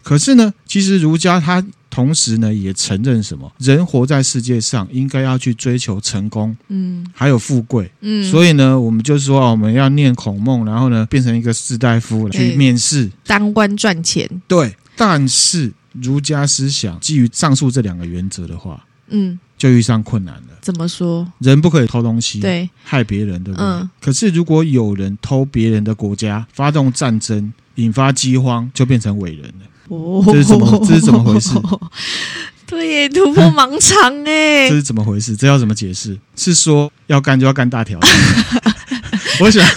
[0.02, 3.52] 可是呢，其实儒家他同时呢也承认什么？
[3.58, 14.28] 人活在世界上，应该要去追求成功，嗯，还有富贵，嗯，所以呢，我们就说我们要念孔孟，然后呢，变成一个士大夫去面试当官赚钱。
[14.46, 19.38] 对，但是儒家思想基于上述这两个原则的话，嗯。
[19.58, 20.51] 就遇上困难了。
[20.62, 21.30] 怎么说？
[21.40, 23.66] 人不可以偷东西，对，害别人，对不对？
[23.66, 23.90] 嗯。
[24.00, 29.66] 可是如果有人偷别人的国家，发动战争，引发饥荒，就变成伟人了。
[29.88, 30.78] 哦，这是怎么？
[30.86, 31.50] 这是怎么回事？
[32.64, 34.66] 对，突破盲肠哎！
[34.70, 35.36] 这是怎么回事？
[35.36, 36.18] 这要怎么解释？
[36.36, 37.98] 是说要干就要干大条？
[39.42, 39.64] 我想。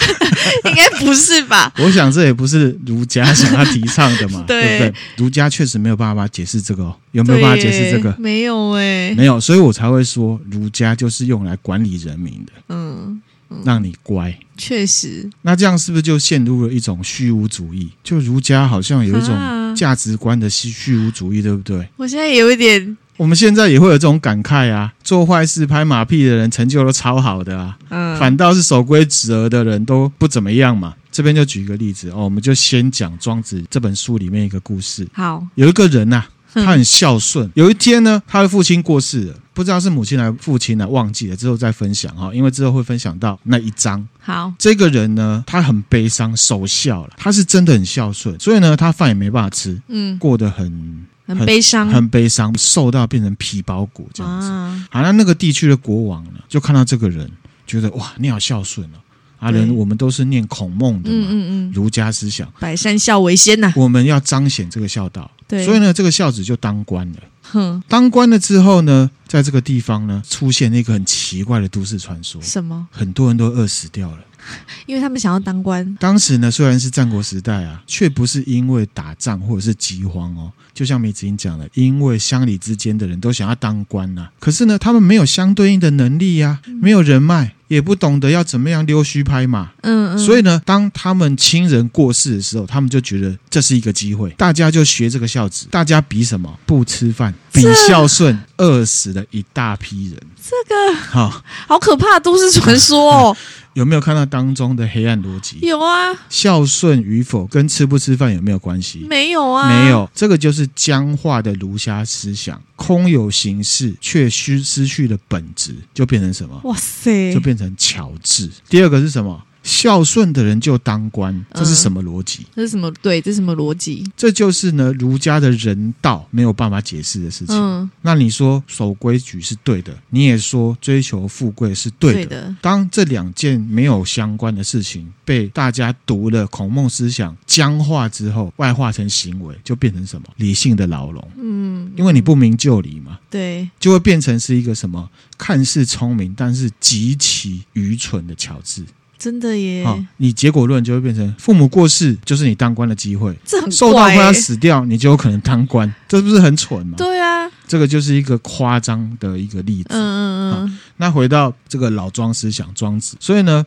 [0.64, 1.72] 应该不是吧？
[1.78, 4.94] 我想这也不是儒家想要提倡的嘛， 对，对不对？
[5.16, 8.14] 儒家确实没有办法解释这个哦，有没有办法解释这个？
[8.18, 14.36] 没有哎、欸，没有，所以我才会说儒家就是用来管理人民的，嗯，嗯让你乖。
[14.56, 17.90] 确实，那这样是不是就陷入了一种虚无主义？
[18.02, 21.86] 就儒家好像有一种价值观的虚虚无主义，对不对？
[21.96, 22.96] 我现在有一点。
[23.18, 30.94] 我们现在也会有这种感慨啊，做坏事拍马屁的人成就都超好的啊，嗯，反倒是守规则的人都不怎么样嘛。
[31.10, 35.08] 这边就举一个例子哦，我们就先讲庄子这本书里面一个故事。
[35.14, 37.50] 好，有一个人呐、啊，他很孝顺。
[37.54, 44.06] 有一天呢，他的父亲过世了，不知道是母亲还是父亲呢，忘记了，之后再分享哈，因为之后会分享到那一章。
[44.20, 51.06] 好，这个人呢，他很悲伤，守孝了，他是真的很孝顺，所以呢，他饭也没办法吃，嗯，过得很。
[51.28, 54.46] 很悲伤，很悲伤，瘦到变成皮包骨这样子。
[54.46, 57.28] 啊、好，那那个地区的国王呢，就看到这个人，
[57.66, 58.98] 觉得哇，你好孝顺哦。
[59.38, 63.72] 阿仁我们都是念孔孟的嘛，嗯嗯嗯，儒家思想，百善孝为先呐、啊。
[63.76, 65.62] 我们要彰显这个孝道，对。
[65.62, 67.18] 所以呢，这个孝子就当官了。
[67.42, 72.40] 哼，当官了之后呢，在这个地方呢，出现了一个很奇怪的都市传说。
[72.40, 72.88] 什么？
[72.90, 74.18] 很多人都饿死掉了。
[74.86, 75.96] 因为他们想要当官。
[76.00, 80.52] 当时呢，虽然是战国时代啊，却不是因为打仗或者是饥荒哦。
[80.74, 89.70] 就像梅子英讲的，因为乡里之间的人都想要当官呐、啊，可是呢，他们没有相对应的能力呀、啊，没有人脉，也不懂得要怎么样溜须拍马。
[89.80, 90.18] 嗯嗯。
[90.18, 96.54] 所以呢，当他们亲人过世的时候，他们就觉得这是一个机会，大家就学这个孝子，大家比什么？
[96.66, 100.20] 不吃饭，比孝顺，饿死了一大批人。
[100.48, 103.36] 这个好，好可怕的都市传说哦。
[103.76, 105.58] 有没有看到当中的黑暗逻辑？
[105.60, 109.04] 有啊，孝顺与否跟吃不吃饭有没有关系？
[109.06, 110.10] 没有啊，没有。
[110.14, 116.58] 这个就是僵化的儒家思想，空有形式却失失去了本质，就变成什么？
[116.64, 118.50] 哇塞，就变成巧智。
[118.70, 119.42] 第二个是什么？
[119.66, 122.46] 孝顺的人就当官，这是什么逻辑？
[122.54, 122.88] 这是什么？
[123.02, 124.08] 对，这是什么逻辑？
[124.16, 127.56] 这就是呢儒家的人道没有办法解释的事情。
[127.56, 132.18] 嗯，那你说守规矩是对的，你也说追求富贵是对的。
[132.20, 132.56] 对的。
[132.62, 140.28] 当这两件没有相关的事情被大家读了孔孟思想僵化之后，外化成行为，就变成什么？
[140.36, 141.28] 理性的牢笼。
[141.36, 143.18] 嗯，因为你不明就里嘛。
[143.28, 145.10] 对，就会变成是一个什么？
[145.36, 148.84] 看似聪明，但是极其愚蠢的巧智。
[149.18, 149.84] 真的耶！
[149.84, 156.94] 好，你结果论就会变成父母过世就是你当官的机会，这很受到快要死掉，你就有可能当官，这不是很蠢吗？
[156.98, 159.88] 对啊，这个就是一个夸张的一个例子。
[159.90, 160.78] 嗯嗯嗯。
[160.98, 163.64] 那回到这个老庄思想，庄子，所以呢，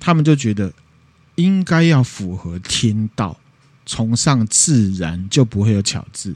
[0.00, 0.72] 他们就觉得
[1.34, 3.36] 应该要符合天道，
[3.84, 6.34] 崇尚自然，就不会有巧智。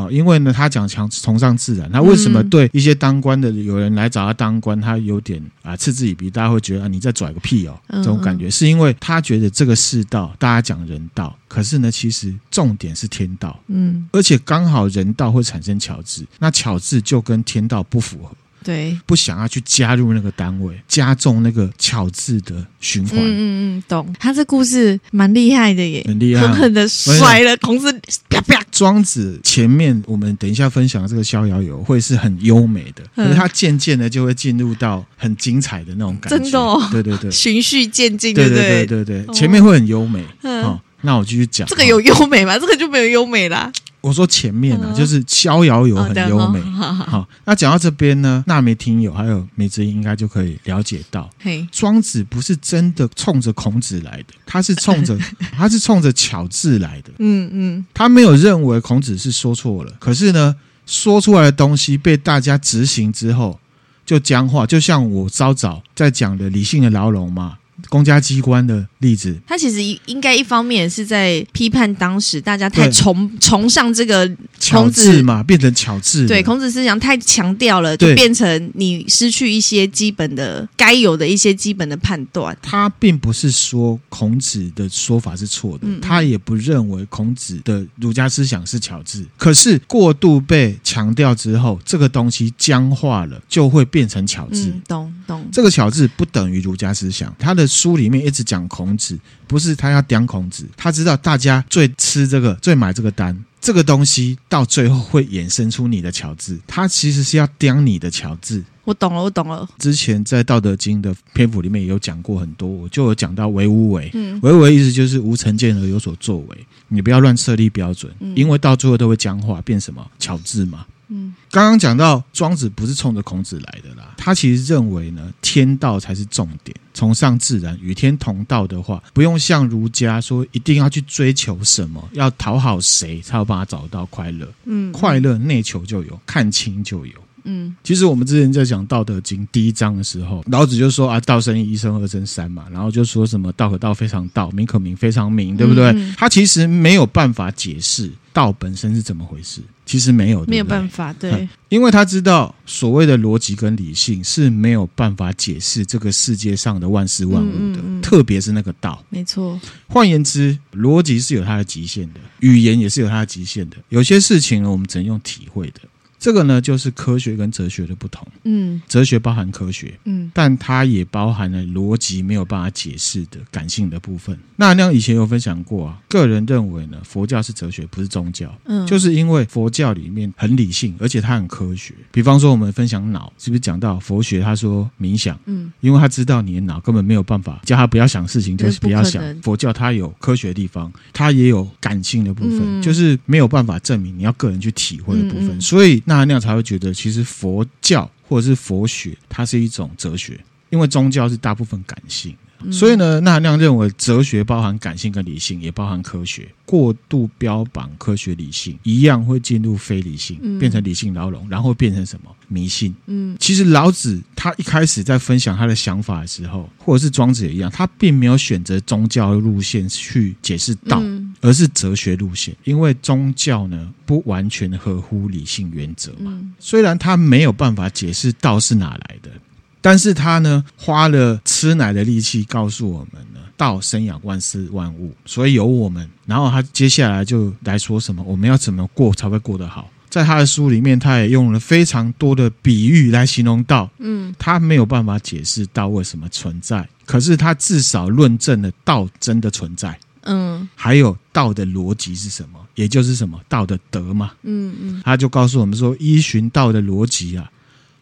[0.00, 6.30] 好，因为呢，他讲强崇尚自然，他为什么对一些当官的有人来找他当官，他有点啊嗤之以鼻？
[6.30, 18.34] 大家会觉得啊，你在拽个屁哦，这种感觉，是因为他觉得这个世道，大家讲人道，可是呢，其实重点是天道，嗯，而且刚好人道会产生巧智，那巧智就跟天道不符合。
[18.62, 23.18] 对，不想要去加入那个单位，加重那个巧智的循环。
[23.18, 24.14] 嗯嗯，懂。
[24.18, 27.92] 他这故事蛮厉害的耶，很厉害，狠狠的甩了孔子。
[28.28, 28.60] 啪啪。
[28.70, 36.38] 庄子前面我们等一下分享的这个《逍遥游》会是很优美的，可是他渐渐的就会进入到很精彩的那种感觉。
[36.38, 40.24] 真的哦，对对对，循序渐进，对对对对对，前面会很优美。
[40.62, 41.66] 好，那我继续讲。
[41.68, 42.58] 这个有优美吗？
[42.58, 43.70] 这个就没有优美啦。
[44.00, 46.60] 我说前面呢、啊，就是《逍遥游》很优美。
[46.60, 51.28] 好，那讲到这边呢，那没听友还有美知音应该就可以了解到，
[51.70, 55.18] 庄子不是真的冲着孔子来的，他是冲着
[55.52, 57.10] 他是冲着巧智来的。
[57.18, 63.60] 嗯嗯，他没有认为孔子是说错了，可是呢，说出来的东西被大家执行之后
[64.06, 67.58] 就僵化，就像我稍早在讲的理性的牢笼嘛。
[67.88, 74.30] 公家机关的例子，他其实应该一方面是在批判当时大家太崇崇尚这个
[74.70, 82.56] 孔子嘛，变成巧智，对孔子思想太强调了，就变成你失去一些基本的该有的一些基本的判断。
[82.62, 89.24] 他并不是说孔子的说法是错的，嗯、他也不认为孔子的儒家思想是巧智。
[89.36, 94.66] 可是过度被强调之后，这个东西僵化了，就会变成巧智。
[94.66, 95.48] 嗯、懂懂。
[95.50, 97.66] 这个巧智不等于儒家思想，他的。
[97.70, 99.16] 书里面一直讲孔子，
[99.46, 108.64] 不是他要刁孔子，他知道大家最吃这个、最买这个单，这个东西到最后会衍生出你的巧智，他其实是要刁你的巧智。
[108.84, 109.66] 我懂了，我懂了。
[109.78, 114.10] 之前在《道德经》的篇幅里面也有讲过很多，我就有讲到为无为。
[114.14, 120.84] 嗯，为无为意思就是无成见而有所作为，你不要乱设立标准，因为到最后都会僵化，变什么巧智嘛。
[121.10, 134.48] 嗯，刚刚讲到庄子不是冲着孔子来的啦，他其实认为呢，天道才是重点，崇尚自然，与天同道的话，不用像儒家说一定要去追求什么，要讨好谁才有办法找到快乐。
[134.64, 137.12] 嗯，快乐内求就有，看清就有。
[137.44, 145.86] 嗯，其实我们之前在讲《道德经》第一章的时候，老子就说啊，道生一，一生二，生三嘛，然后就说什么道可道非常道，名可名非常名，对不对？
[145.86, 149.60] 嗯，他其实没有办法解释道本身是怎么回事。
[149.84, 159.04] 其实没有，对对，没有办法，对，因为他知道所谓的逻辑跟理性是没有办法解释这个世界上的万事万物的，嗯嗯嗯，特别是那个道。
[159.08, 163.76] 没错，换言之，逻辑是有它的极限的，语言也是有它的极限的。
[163.88, 165.80] 有些事情呢，我们只能用体会的。
[166.20, 168.24] 这个呢，就是科学跟哲学的不同。
[168.44, 174.38] 嗯，哲学包含科学，嗯，但它也包含了逻辑没有办法解释的感性的部分。
[174.56, 178.54] 那那以前有分享过啊，个人认为呢，佛教是哲学，不是宗教。
[178.66, 181.94] 嗯，就是因为佛教里面很理性，而且它很科学。
[182.12, 184.42] 比方说，我们分享脑，是不是讲到佛学？
[184.42, 189.22] 他说冥想，嗯，因为他知道你的脑根本没有办法叫他不要想事情，就是不要想。
[189.40, 196.02] 佛教它有科学的地方，它也有感性的部分，嗯，就是没有办法证明你要个人去体会的部分，嗯嗯，所以。
[196.10, 202.36] 那那样才会觉得，其实佛教或者是佛学，它是一种哲学，因为宗教是大部分感性。
[202.70, 206.48] 所以呢，那那样认为哲学包含感性跟理性，也包含科学。
[206.66, 212.94] 过度标榜科学理性，一样会进入非理性，变成理性牢笼，然后变成什么迷信？
[213.06, 221.02] 嗯，其实老子他一开始在分享他的想法的时候，或者是庄子也一样，他并没有选择宗教路线去解释道，
[221.40, 222.54] 而是哲学路线。
[222.62, 226.40] 因为宗教呢，不完全合乎理性原则嘛。
[226.60, 229.30] 虽然他没有办法解释道是哪来的。
[229.80, 236.08] 但是他呢，花了吃奶的力气告诉我们呢，道生养万事万物，所以有我们。
[236.26, 239.90] 然后他接下来就来说什么，我们要怎么过才会过得好？
[240.10, 243.88] 在他的书里面，他也用了非常多的比喻来形容道。
[243.98, 249.96] 嗯，他没有办法解释道为什么存在，可是他至少论证了道真的存在。
[250.22, 252.58] 嗯，还有道的逻辑是什么？
[252.74, 254.32] 也就是什么道的德嘛。
[254.42, 257.50] 嗯嗯，他就告诉我们说，依循道的逻辑啊，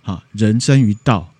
[0.02, 1.30] 啊，人生于道。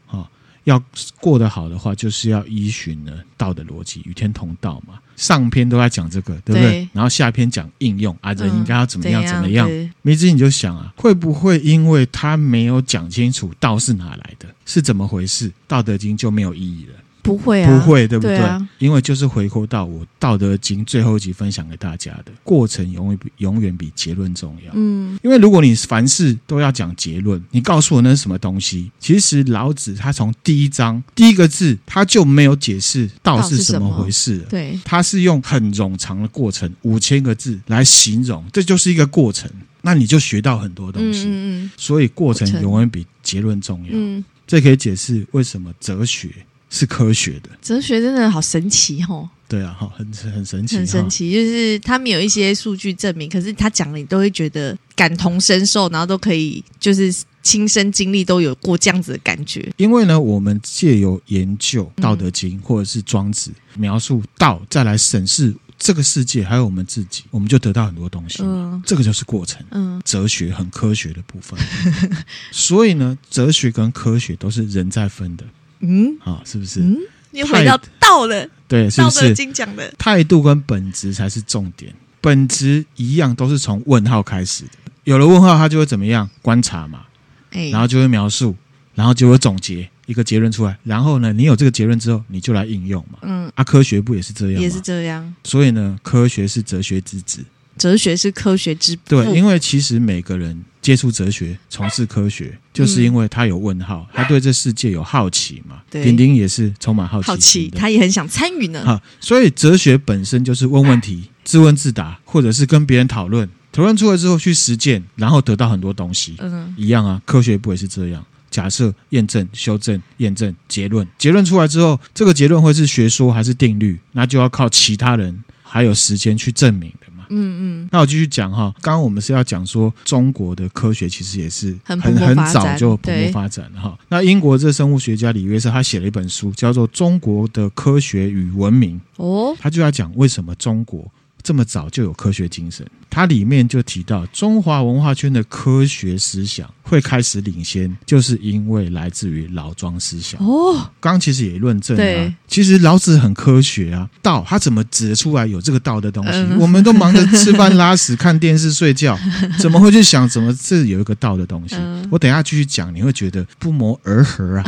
[0.69, 0.83] 要
[1.21, 4.99] 过得好的话，就是要依循呢道的逻辑，与天同道嘛。
[5.17, 6.71] 上篇都在讲这个，对不对？
[6.71, 9.69] 对，然后下篇讲应用啊，人应该要怎么样、嗯、怎么样。
[10.03, 16.93] 梅子你就想啊，会不会因为他没有讲清楚道是哪来的，是怎么回事，《道德经》就没有意义了？
[17.29, 18.37] 不会啊，不会，对不对？
[18.37, 24.73] 对啊，因为就是回扣到我《道德经》最后一集分享给大家的，过程永远比永远比结论重要。
[24.75, 28.91] 嗯，因为如果你凡事都要讲结论，你告诉我那是什么东西？
[28.99, 34.39] 其实老子他从第一章第一个字他就没有解释道是什么回事。
[34.49, 39.51] 对，他是用很冗长的过程五千个字来形容，这就是一个过程。
[39.83, 41.25] 那你就学到很多东西。
[41.27, 43.91] 嗯嗯，所以过程永远比结论重要。
[43.93, 44.25] 嗯。
[44.47, 46.31] 这可以解释为什么哲学
[46.71, 47.51] 是科学的。
[47.63, 49.29] 哲学真的好神奇哦！
[49.49, 51.33] 对啊，哈，很很神奇，很神奇。
[51.33, 59.73] 就是他们有一些数据证明，可是他讲了，你都会觉得感同身受，然后都可以就是亲身经历，都有过这样子的感觉。
[59.79, 63.51] 因为呢，我们借由研究《道德经》或者是《庄子》，
[63.81, 65.55] 描述道，再来审视。
[65.79, 68.43] 这个世界还有我们自己，我们就得到很多东西。
[68.43, 69.65] 嗯，这个就是过程。
[69.71, 71.57] 嗯，哲学很科学的部分。
[72.51, 75.45] 所以呢，哲学跟科学都是人在分的。
[75.81, 76.81] 嗯，啊，是不是？
[76.81, 76.97] 嗯，
[77.31, 78.49] 你回到道了。
[78.67, 79.21] 对，是不是？
[79.21, 81.95] 道德经讲的态度跟本质才是重点。
[82.21, 84.71] 本质一样，都是从问号开始的。
[85.05, 86.29] 有了问号，他就会怎么样？
[86.43, 87.03] 观察嘛。
[87.51, 88.55] 哎，然后就会描述，
[88.95, 89.89] 然后就会总结。
[90.07, 93.19] 一个结论出来，然后呢，你有这个结论之后，你就来应用嘛。
[93.21, 94.63] 嗯，啊，科学不也是这样？
[94.63, 95.35] 也是这样。
[95.45, 97.45] 所以呢，科学是哲学之子，
[97.79, 99.01] 哲学是科学之父。
[99.07, 105.81] 对，因为其实每个人接触哲学、从事科学，就是因为他有问号，他对这世界有好奇嘛。
[105.89, 108.85] 对，丁丁也是充满好奇，好奇，他也很想参与呢。
[108.85, 116.35] 哈，所以哲学本身就是问问题、自问自答，或者是跟别人讨论，讨论出来之后去实践，然后得到很多东西。
[116.39, 118.25] 嗯，一样啊，科学不也是这样？
[118.51, 124.01] 假设、验证、修正、验证、结论，结论出来之后，这个结论会是学说还是定律？
[124.13, 126.91] 那就要靠其他人还有时间去证明。
[127.31, 127.89] 嗯嗯。
[127.93, 133.99] 那我继续讲哈，刚刚我们是要讲说中国的科学其实也是很很很早就蓬勃发展哈。
[134.09, 141.11] 那英国这生物学家李约瑟他写了一本书，叫做《中国的科学与文明》哦，他就要讲为什么中国。
[141.49, 150.39] 这么早就有科学精神，它里面就提到中华文化圈的科学思想会开始领先，就是因为来自于老庄思想。
[150.47, 156.33] 哦，刚刚其实也论证啊，其实老子很科学啊，道他怎么指得出来有这个道的东西？
[156.33, 159.19] 嗯、我们都忙着吃饭拉屎、看电视、睡觉，
[159.59, 161.77] 怎么会去想怎么这有一个道的东西？
[161.79, 164.65] 嗯、我等一下继续讲，你会觉得不谋而合啊。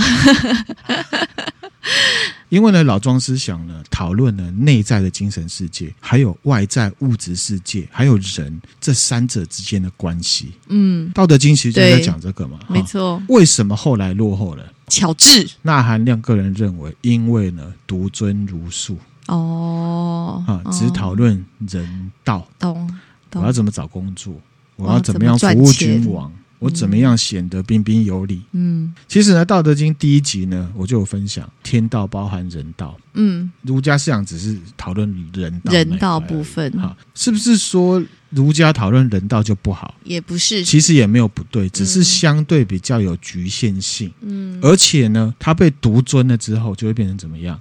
[2.50, 10.52] 因为呢，老庄思想呢，讨论了内在的精神世界，还有外在物质世界，还有人这三者之间的关系。
[10.68, 13.22] 嗯，《道德经》其实就在讲这个嘛，没错。
[13.28, 14.64] 为什么后来落后了？
[14.88, 18.98] 巧智、那含量个人认为，因为呢，独尊儒术。
[19.28, 22.46] 哦，啊，只讨论人道。
[22.58, 22.90] 懂。
[23.34, 24.34] 我要怎么找工作？
[24.74, 26.32] 我要怎么样服务君王？
[26.60, 28.42] 我怎么样显得彬彬有礼？
[28.52, 32.96] 嗯，其实呢，《道德经》第一集呢，我就有分享，天道包含人道。
[33.14, 36.70] 嗯，儒家思想只是讨论人道，人道部分。
[36.72, 39.94] 哈，是不是说儒家讨论人道就不好？
[40.04, 44.12] 也不是，其实也没有不对，只是相对比较有局限性。
[44.20, 47.58] 嗯，而且呢，它被独尊了之后，就会变成怎么样？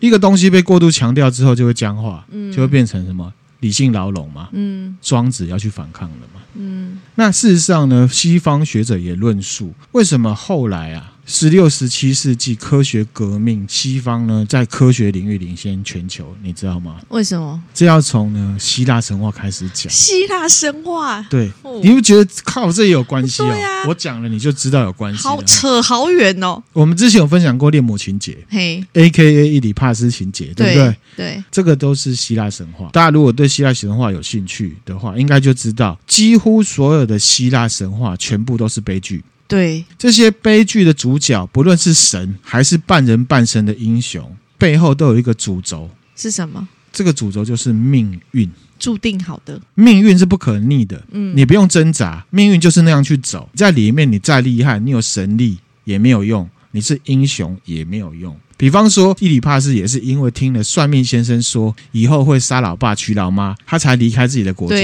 [0.00, 3.32] 一个东西被过度强调之后，就会僵化，嗯，就会变成什么？
[3.64, 11.13] 理性牢笼嘛，嗯，庄子要去反抗了嘛，嗯，那事实上呢，西方学者也论述，为什么后来啊？
[11.26, 16.96] 十六、十七世纪科学革命，西方呢在科学领域领先全球，你知道吗？
[17.08, 17.60] 为什么？
[17.72, 19.90] 这要从呢希腊神话开始讲。
[19.90, 23.46] 希腊神话，对，哦、你会觉得靠这也有关系哦。
[23.46, 25.22] 啊、我讲了你就知道有关系。
[25.22, 26.62] 好扯好远哦。
[26.72, 30.96] 我们之前有分享过恋母情节，嘿，A K A 伊里帕斯情节，对不对？
[31.16, 32.90] 对，这个都是希腊神话。
[32.92, 39.24] 大家如果对希腊神话有兴趣的话，应该就知道，几乎所有的希腊神话全部都是悲剧。
[39.46, 46.66] 对，这些悲剧的主角，不论是神还是半人半神的英雄，背后都有一个主轴，是什么？
[46.92, 49.60] 这个主轴就是命运，注定好的。
[49.74, 53.50] 命运是不可逆的，嗯，你不用挣扎，命运就是那样去走。
[53.54, 58.34] 在里面，你再厉害，你有神力也没有用，你是英雄也没有用。
[58.56, 64.76] 比方说，伊里帕斯也是因为听了算命先生说以后会杀老爸娶老妈，他才离开自己的国家。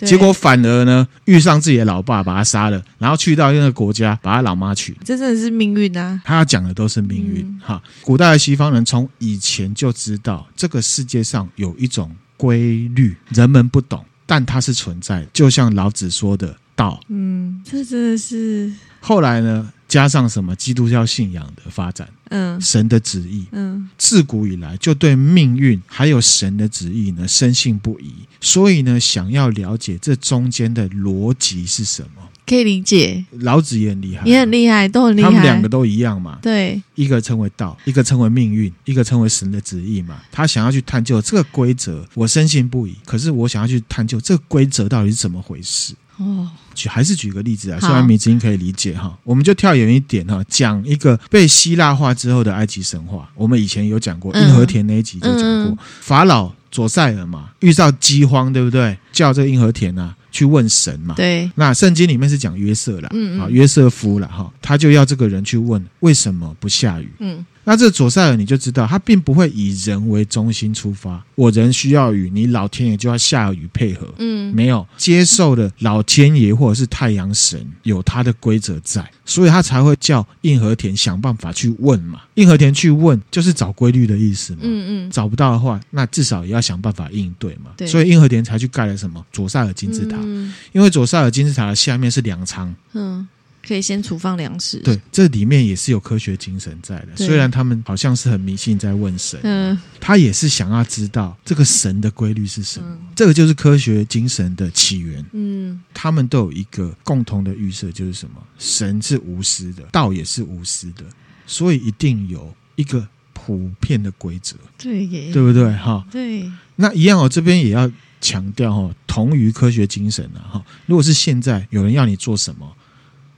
[0.00, 4.94] 结果反而呢，遇上自己的老爸，把他杀了，然后去到那个国家，把他老妈娶。
[5.04, 6.20] 这真的是命运啊！
[6.24, 7.40] 他要讲的都是命运。
[7.40, 15.26] 嗯、哈，古代的西方人从以前就知道这个世界上有一种规律，人们不懂，但它是存在的。
[15.32, 17.00] 就像老子说的道。
[17.08, 18.72] 嗯，这真的是。
[19.00, 19.72] 后来呢？
[19.94, 32.28] 加上什么基督教信仰的发展，嗯，神的旨意，嗯，自古以来就对命运还有神的旨意呢深信不疑，所以呢，想要了解这中间的逻辑是什么。
[32.44, 35.28] 可以理解，老子也很厉害，也很厉害，都很厉害。
[35.28, 36.40] 他们两个都一样嘛？
[36.42, 40.20] 对，一个称为道，一个称为命运，一个称为神的旨意嘛。
[40.32, 42.96] 他想要去探究这个规则，我深信不疑。
[43.06, 45.94] 可是我想要去探究这个规则到底是怎么回事？
[46.18, 53.28] 哦，举还是举个例子啊，虽然米子英可以理解哈，我们就跳远一点哈，讲一个被希腊化之后的埃及神话。
[53.34, 58.96] 我们以前有讲过，印和田那一集就讲过，法老左塞尔嘛，遇到饥荒，对不对？
[59.12, 60.14] 叫这个硬和田啊。
[60.34, 61.14] 去问神嘛？
[61.14, 67.08] 对，那圣经里面是讲约瑟啦，嗯，嗯，啊，约瑟夫啦，哈，他就要这个人去问为什么不下雨？
[67.20, 67.46] 嗯。
[67.64, 71.24] 那这左塞尔你就知道，他并不会以人为中心出发。
[71.34, 74.06] 我人需要雨，你老天爷就要下雨配合。
[74.18, 82.20] 嗯，没有接受的老天爷或者是太阳神有他的规则在，所以他才会叫硬和田想办法去问嘛。
[82.34, 84.60] 硬和田去问就是找规律的意思嘛。
[84.62, 87.70] 嗯嗯，找不到的话，那至少也要想办法应对嘛。
[87.76, 90.16] 对，所以硬和田才去盖了什么左塞尔金字塔。
[90.20, 92.74] 嗯，因为左塞尔金字塔的下面是粮仓。
[92.92, 93.26] 嗯。
[93.66, 94.78] 可以先储放粮食。
[94.78, 97.08] 对，这里面也是有科学精神在的。
[97.16, 102.86] 对虽然他们好像是很迷信，在问神，嗯，他也是想要知道这个神的规律是什么。
[102.88, 105.24] 嗯、这个就是科学精神的起源。
[105.32, 108.36] 嗯，他们都有一个共同的预设，就是什么？
[108.58, 111.04] 神是无私的，道也是无私的，
[111.46, 114.56] 所以一定有一个普遍的规则。
[114.76, 115.72] 对耶，对不对？
[115.76, 116.50] 哈，对。
[116.76, 117.90] 那一样哦，这边也要
[118.20, 120.64] 强调哦，同于科学精神啊，哈。
[120.86, 122.70] 如果是现在有人要你做什么？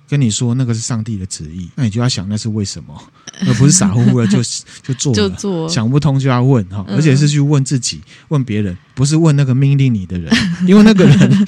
[0.08, 2.94] 跟你说那个是上帝的旨意，那你就要想那是为什么，
[3.46, 4.38] 而不是傻乎乎的就
[4.82, 10.32] 就做了， 就做想不通就要问哈，而且是去问自己、问别人，不是问那个命令你的人，
[10.66, 11.46] 因为那个人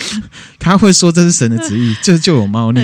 [0.58, 2.80] 他会说这是神的旨意，这就有猫腻。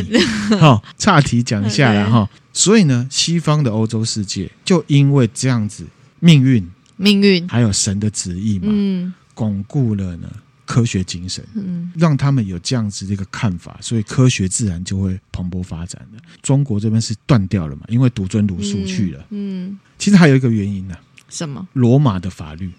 [0.61, 2.29] 好，岔题讲一下了哈。
[2.53, 5.85] 所以呢，西方的欧洲世界就因为这样子，
[6.21, 10.29] 命运、命运还有神的旨意嘛，嗯，巩固了呢。
[10.65, 16.19] 科学精神，嗯，让他们有这样子的一个看法，所以科学自然就会蓬勃发展的。
[16.43, 17.83] 中国这边是断掉了嘛？
[17.89, 21.67] 因为独尊儒术去了，嗯，嗯，其实还有一个原因呢、啊，什么？
[21.73, 22.73] 罗马的法律，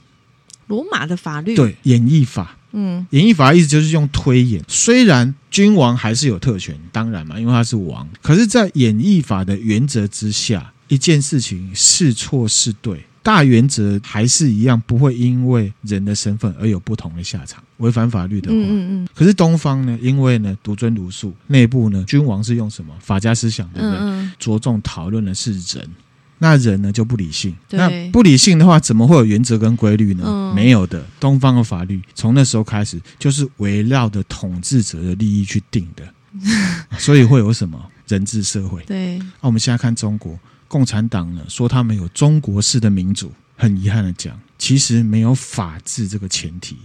[0.67, 4.63] 罗马的法律，对，演绎法，嗯，演绎法意思就是用推演。
[4.67, 13.05] 虽然君王还是有特权，当然嘛，因为他是王，可是，在演绎法的原则之下，一件事情是错是对。
[13.25, 17.63] 大原则还是一样，不会因为人的身份而有不同的下场。
[17.77, 19.07] 违反法律的话，嗯嗯。
[19.15, 19.97] 可是东方呢？
[19.99, 23.97] 因为呢，独尊儒术，内部呢，君王是用什么法家思想，对不对？
[23.97, 24.31] 嗯嗯。
[24.37, 25.89] 着重讨论的是人，
[26.37, 27.55] 那人呢就不理性。
[27.71, 30.23] 那不理性的话，怎么会有原则跟规律呢？
[30.27, 30.53] 嗯。
[30.53, 31.03] 没有的。
[31.19, 36.07] 东方的法律从那时候开始就是围绕着统治者的利益去定的，
[36.99, 38.83] 所以会有什么人治社会？
[38.83, 39.17] 对。
[39.17, 40.37] 那我们现在看中国。
[40.75, 46.75] 共产党呢说他们有中国式的民主，很遗憾的讲，其实没有法治这个前提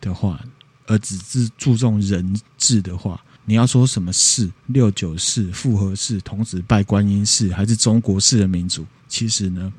[0.00, 0.40] 的话，
[0.86, 9.70] 而只是注重人治的话，你要说什么式六九式、复合式、童子拜观音式，还是中国式的民主，其实呢，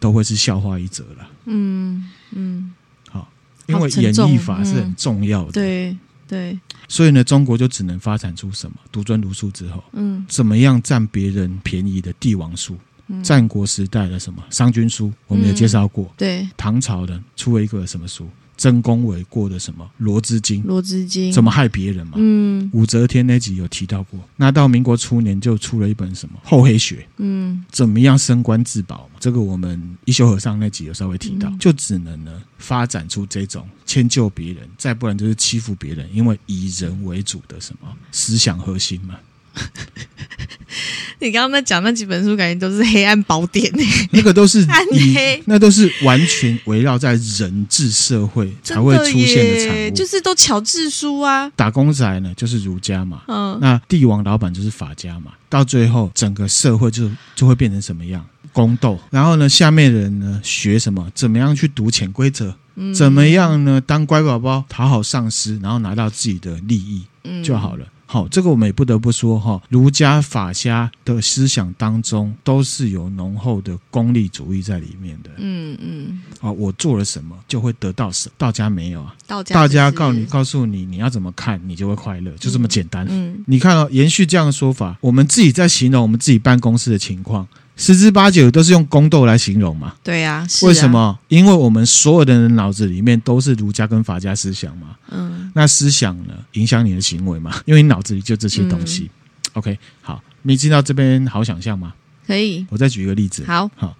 [0.00, 1.28] 都会是笑话一则了。
[1.44, 2.72] 嗯嗯，
[3.10, 3.30] 好，
[3.66, 5.50] 因为演绎法是很重要的。
[5.50, 5.96] 嗯、对。
[6.26, 12.78] 对，所以呢，中国就只能发展出什么独尊儒术之后，嗯，怎么样占别人便宜的帝王术？
[13.08, 16.04] 嗯、战国时代的什么商君书，我们也介绍过。
[16.04, 18.28] 嗯、对，唐朝的出了一个什么书？
[18.56, 20.62] 曾公伟过的什么《罗织经》？
[20.68, 22.12] 《罗织经》怎么害别人嘛？
[22.18, 24.20] 嗯，武则天那集有提到过。
[24.36, 26.96] 那到民国初年就出了一本什么《厚黑学》？
[27.16, 29.10] 嗯，怎么样升官自保？
[29.18, 31.48] 这个我们一休和尚那集有稍微提到。
[31.50, 39.16] 嗯、就只能呢发展出这种迁就别人，再不然就是欺负别人，因为以人为主的什么思想核心嘛。
[41.20, 44.84] 你刚刚在讲那几本书，感觉都是黑暗宝典呢那个都是 暗
[45.14, 51.48] 黑，那都是完全围绕在人治社会才会出现的产物，就是都乔治书啊。
[51.56, 53.22] 打工仔呢，就是儒家嘛。
[53.28, 55.32] 嗯，那帝王老板就是法家嘛。
[55.48, 58.26] 到最后，整个社会就就会变成什么样？
[58.52, 58.98] 宫斗。
[59.10, 61.08] 然后呢，下面的人呢，学什么？
[61.14, 62.54] 怎么样去读潜规则？
[62.74, 63.80] 嗯，怎么样呢？
[63.80, 67.86] 当乖宝宝，讨好上司，然后拿到自己的利益，嗯，就好了。
[68.06, 75.30] 好，这个我们也不得不说哈，儒家、法家的思想当中都是有浓厚的功利主义在里面的。
[75.38, 76.22] 嗯嗯。
[76.40, 78.34] 啊，我做了什么就会得到什么？
[78.36, 79.14] 道家没有啊？
[79.26, 83.04] 道家大家告你告诉你你要怎么看，你就会快乐，就这么简单。
[83.06, 83.34] 嗯。
[83.34, 87.48] 嗯，你看哦，延续这样的说法，我们自己在形容我们自己办公室的情况。
[87.76, 89.94] 十之八九都是用宫斗来形容嘛？
[90.02, 91.18] 对呀，为什么？
[91.28, 94.96] 因为我们所有的人脑子里面都是儒家跟法家思想嘛。
[95.10, 97.60] 嗯，那思想呢，影响你的行为嘛？
[97.66, 99.10] 因为你脑子里就这些东西。
[99.54, 101.94] OK，好，你知道这边好想象吗？
[102.26, 102.64] 可以。
[102.70, 103.44] 我再举一个例子。
[103.44, 103.96] 好，好。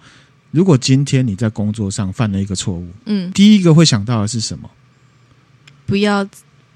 [0.51, 4.69] 如果今天你在工作上犯了一个错误，嗯，第一个会想到的是什么？
[5.85, 6.25] 不要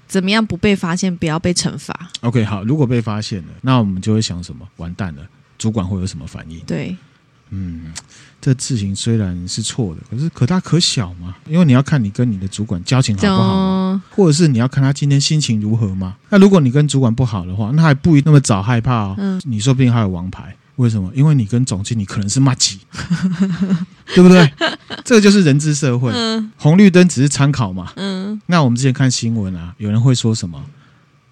[0.06, 2.10] 怎么样不被发现，不要被惩罚。
[2.20, 2.62] OK，好。
[2.62, 4.68] 如果被发现了，那我们就会想什么？
[4.76, 5.26] 完蛋了，
[5.60, 6.58] 主管会有什么反应？
[6.60, 6.96] 对，
[7.50, 7.92] 嗯，
[8.40, 11.36] 这事情虽然是错的，可是可大可小嘛。
[11.46, 16.16] 因为你要看你跟你的主管交情好不好嘛，或者是你要看他今天心情如何嘛。
[16.30, 19.14] 那如果你跟主管不好的话，那还不一定那么早害怕哦。
[19.18, 20.56] 嗯，你说不定还有王牌。
[20.76, 21.12] 为什么？
[21.14, 22.80] 因为你跟总经理可能是麻吉，
[24.14, 24.50] 对不对？
[25.04, 27.92] 这个就是人治社会，嗯、红绿灯只是参考嘛。
[27.96, 30.64] 嗯，那我们之前看新闻啊，有人会说什么？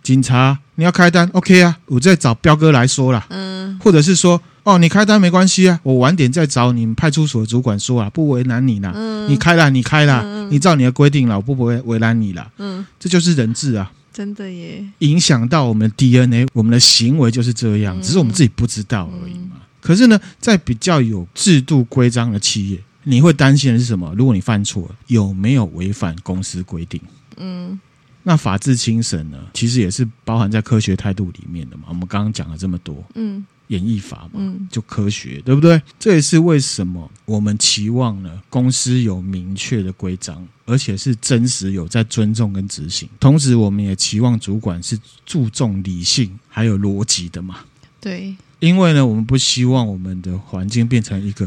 [0.08, 3.26] 警察你要开单，OK 啊，我再找彪哥来说啦。
[3.28, 8.90] 嗯，或者是说，哦，你开单没关系啊，我晚点再找你们派出所的主管说啊，不为难你啦。
[8.94, 12.50] 嗯，你开啦，你开啦，嗯、你照你的规定了，我不会为难你啦。
[12.56, 13.92] 嗯，这就是人治啊。
[14.10, 19.56] 真的耶，影响到我们的 DNA，我们的行为就是这样，只是我们自己不知道而已嘛。
[19.56, 24.14] 嗯、可是呢，在比较有制度规章的企业，你会担心的是什么？
[24.16, 26.98] 如果你犯错了，有没有违反公司规定？
[27.36, 27.78] 嗯，
[28.22, 29.38] 那法治精神呢？
[29.54, 31.84] 其实也是包含在科学态度里面的嘛。
[31.88, 33.44] 我们刚刚讲了这么多，嗯。
[33.68, 35.78] 演绎法嘛，嗯，就科学，对不对？
[35.98, 38.40] 这也是为什么我们期望呢？
[38.48, 43.06] 公司有明确的规章，而且是真实有在尊重跟执行。
[43.20, 47.56] 同时，我们也期望主管是注重理性还有逻辑的嘛。
[48.00, 51.46] 对，因为呢，我们不希望我们的环境变成一个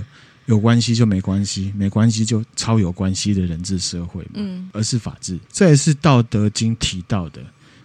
[0.52, 4.32] 有关系就没关系，没关系就超有关系的人治社会嘛。
[4.34, 5.39] 嗯，而是法治。
[5.49, 7.41] 这也是《道德经》提到的：“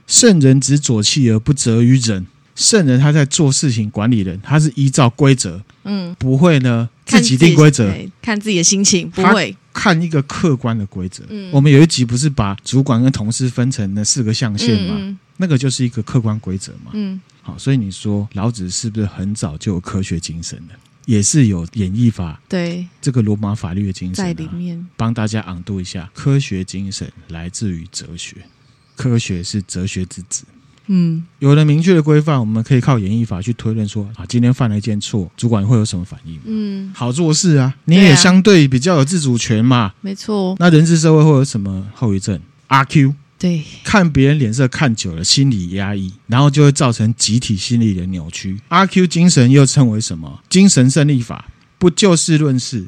[0.08, 11.22] 圣人执左契而不责于人。”圣人他在做事情，管理人他是依照规则，嗯，不会呢自己定规则，看自己的心情，不会看一个客观的规则。
[11.28, 14.96] 嗯，我们有一集不是把主管跟同事分成了四个象限吗？
[14.98, 16.92] 嗯，那个就是一个客观规则嘛。
[16.94, 20.74] 嗯，好，所以你说老子是不是很早就有科学精神了？
[21.06, 28.36] 也是有演绎法，对这个罗马法律的精神，啊，在里面，帮大家昂读一下：科学精神来自于哲学，
[28.94, 30.44] 科学是哲学之子。
[30.88, 36.40] 嗯，有了明确的规范，我们可以靠演绎法去推论说啊，今天犯了一件错，主管会有什么反应？
[36.44, 39.94] 嗯，好做事啊，你也相对比较有自主权嘛。
[40.00, 40.54] 没错。
[40.60, 48.58] 那人治社会会有什么后遗症阿 Q，对，看别人脸色看久了，心理压抑，然后就会造成集体心理的扭曲。
[48.68, 50.42] 阿 Q 精神又称为什么？
[50.48, 51.46] 精神胜利法，
[51.78, 52.86] 不就事论事。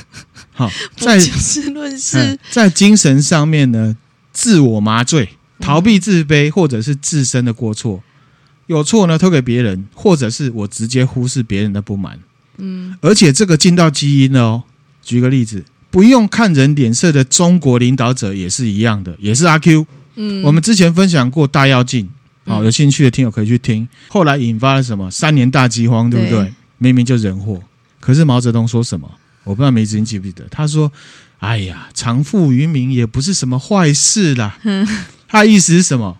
[0.52, 3.96] 好，在就事论事，在精神上面呢，
[4.32, 5.30] 自我麻醉。
[5.60, 8.00] 逃避自卑，或者是自身的过错，
[8.68, 12.20] 有错呢推给别人，或者是我直接忽视别人的不满。
[12.58, 14.62] 嗯，而且这个进到基因了哦。
[15.02, 19.86] 举个例子，不用看人脸色的中国领导者也是一样的，也是阿 Q。
[20.16, 22.08] 嗯，我们之前分享过大跃进，
[22.44, 23.88] 好，有兴趣的听友可以去听。
[24.08, 25.10] 后来引发了什么？
[25.10, 26.42] 三年大饥荒，对不对？
[26.44, 27.62] 对，明明就人祸，
[28.00, 29.08] 可是毛泽东说什么？
[29.44, 30.44] 我不知道梅子你记不记得？
[30.50, 30.92] 他说
[31.38, 34.58] ：“哎呀，藏富于民也不是什么坏事啦。
[35.26, 36.18] ”他的意思是什么？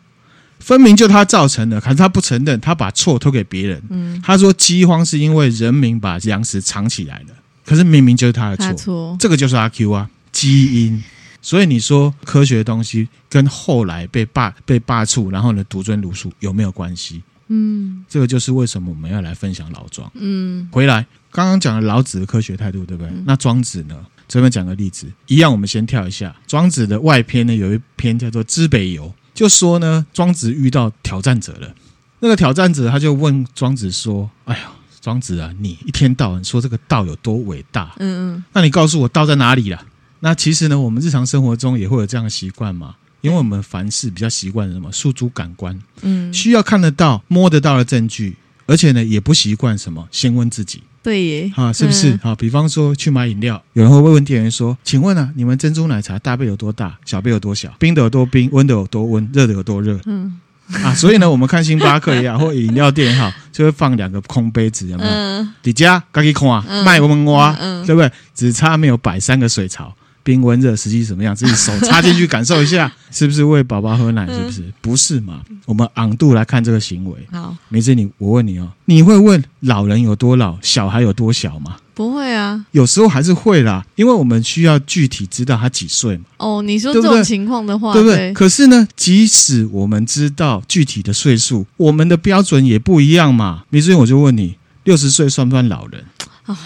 [0.60, 3.82] 分明就他造成的，可是他不承认，他把错推给别人。
[3.90, 7.34] 嗯，他说饥荒是因为人民把粮食藏起来了，
[7.68, 8.72] 可是明明就是他的错。
[8.74, 11.04] 错，这个就是阿 Q 啊，基因。
[11.42, 17.22] 所以你说科学的东西跟后来被罢被罢黜，然后呢独尊儒术有没有关系？
[17.48, 20.10] 嗯，这个就是为什么我们要来分享老庄。
[20.14, 23.10] 嗯，回来刚刚讲了老子的科学态度，对不对？
[23.10, 23.94] 嗯，那庄子呢？
[24.26, 26.34] 这边讲个例子，一样，我们先跳一下。
[26.46, 31.74] 庄子的外篇呢，有一篇叫做《知北游》，就说呢，庄子遇到挑战者了。
[32.20, 34.70] 那个挑战者他就问庄子说：“哎呀，
[35.08, 39.82] 庄子啊，你一天到晚说这个道有多伟大，嗯嗯，那你告诉我道在哪里了？
[40.20, 48.36] 那其实呢，我们日常生活中也会有这样的习惯嘛，因为我们凡事比较习惯什么，诉诸感官，嗯，需要看得到、摸得到的证据，
[48.66, 52.14] 而且呢，也不习惯什么，先问自己。”对耶，啊，是不是？
[52.22, 57.74] 好、嗯，比方说去买饮料，有人会问店员说：“请问啊，你们珍珠奶茶大杯有多大，小杯有多小？
[57.78, 60.38] 冰的有多冰，温的有多温，热的有多热？”嗯，
[60.84, 65.10] 啊，所以呢，我们看星巴克也好，或饮料店也好， 就会放两个空杯子，有没有？
[65.10, 67.52] 嗯，底加咖喱空啊，卖我们挖，
[67.86, 68.10] 对不对？
[68.34, 69.94] 只差没有摆三个水槽。
[70.28, 71.34] 冰温热实际什么样？
[71.34, 74.26] 自己手插进去感受一下， 是不是喂宝宝喝奶？
[74.26, 74.60] 是不是？
[74.60, 75.40] 嗯、不是嘛？
[75.64, 77.16] 我们昂度来看这个行为。
[77.32, 81.76] 好，梅子，你我问你哦，你会问老人有多老，小孩有多小吗？
[81.94, 86.24] 不会啊，有时候还是会啦，因为我们需要具体知道他几岁嘛。
[86.36, 88.16] 哦，你说这种情况的话，对不对？
[88.18, 93.62] 对，可是呢，即使我们知道具体的岁数，我们的标准也不一样嘛。
[93.70, 96.04] 梅子，我就问你，六十岁算不算老人？
[96.44, 96.56] 啊、哦。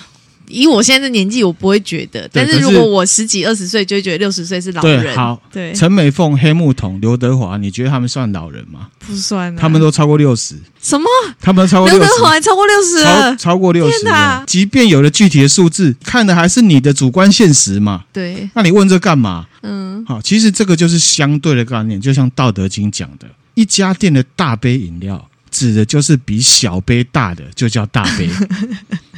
[0.52, 2.28] 以我现在的年纪，我不会觉得。
[2.32, 5.02] 但是如果我十几二十岁，就会觉得六十岁是老人。
[5.02, 5.72] 对，好，对。
[5.72, 8.88] 陈美凤、黑木瞳、刘德华，你觉得他们算老人吗？
[9.06, 10.54] 不算，他们都超过六十。
[10.80, 11.06] 什么？
[11.40, 12.04] 他们超过六十？
[12.04, 13.02] 刘德华还超过六十？
[13.02, 13.98] 超超过六十。
[14.46, 18.04] 即便有了具体的数字，看的还是你的主观现实嘛？
[18.12, 18.50] 对。
[18.54, 19.46] 那你问这干嘛？
[19.62, 20.04] 嗯。
[20.06, 28.28] 好，其实这个就是相对的概念，就像《道德经》讲的，一家店的大杯饮料，指的就是比小杯大的，就叫大杯。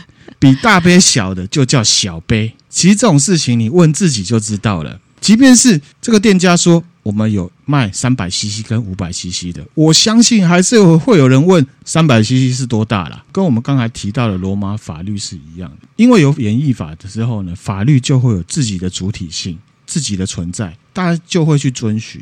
[0.45, 2.53] 比大杯小的就叫小杯。
[2.69, 5.01] 其实这种事情你问自己就知道了。
[5.21, 13.25] 即便是这个店家说我们有卖三百 CC 跟五百 CC 的，我相信还是会有人问三百 CC 是多大啦。
[13.33, 15.89] 跟我们刚才提到的罗马法律是一样的。
[15.97, 22.21] 因为有演绎法的时候呢，法律就会有自己的主体性、自己的存在，大家就会去遵循，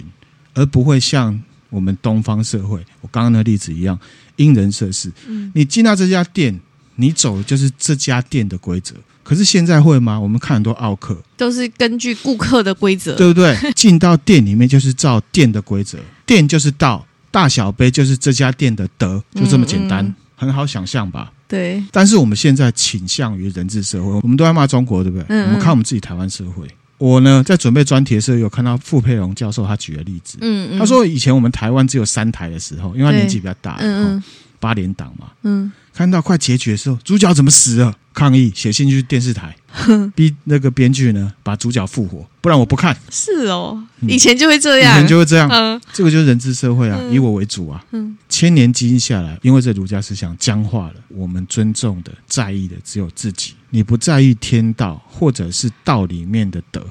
[0.54, 3.98] 而不会像我们东方社会，我刚刚的例子一样，
[4.36, 5.10] 因人设事。
[5.26, 6.60] 嗯，你进到这家店。
[7.02, 8.94] 你走的就是这家店的规则，
[9.24, 10.18] 可是现在会吗？
[10.18, 13.56] 我们看很多奥客都是根据顾客的规则，对不对？
[13.74, 21.32] 进到店里面就是照店的规则，店就是道，大小杯就是这家店的德，就这么简单，嗯嗯很好想象吧？
[21.46, 21.82] 对。
[21.92, 25.42] 但是我们现在倾向于人治社会，我们都在骂中国，对不对？
[25.42, 26.66] 我们看我们自己台湾社会。
[26.98, 34.24] 我呢，在准备专题的时候，有看到傅佩荣教授他举的例子，嗯嗯，他说以前我们台湾只有三台的时候，因为他年纪比较大，嗯嗯，
[34.60, 35.70] 八连档嘛，嗯。
[35.94, 37.96] 看到快结局的时候，主角怎么死了？
[38.14, 39.56] 抗议写信去电视台，
[40.14, 42.94] 逼那个编剧呢把主角复活，不然我不看。
[43.10, 45.48] 是哦，以前就会这样，以前就会这样。
[45.50, 47.82] 嗯，这个就是人治社会啊，以我为主啊。
[47.92, 53.54] 嗯，千年基因下来，因为这儒家思想僵化了，我们尊重的、在意的只有自己。
[53.70, 56.84] 你不在意天道，或者是道里面的德，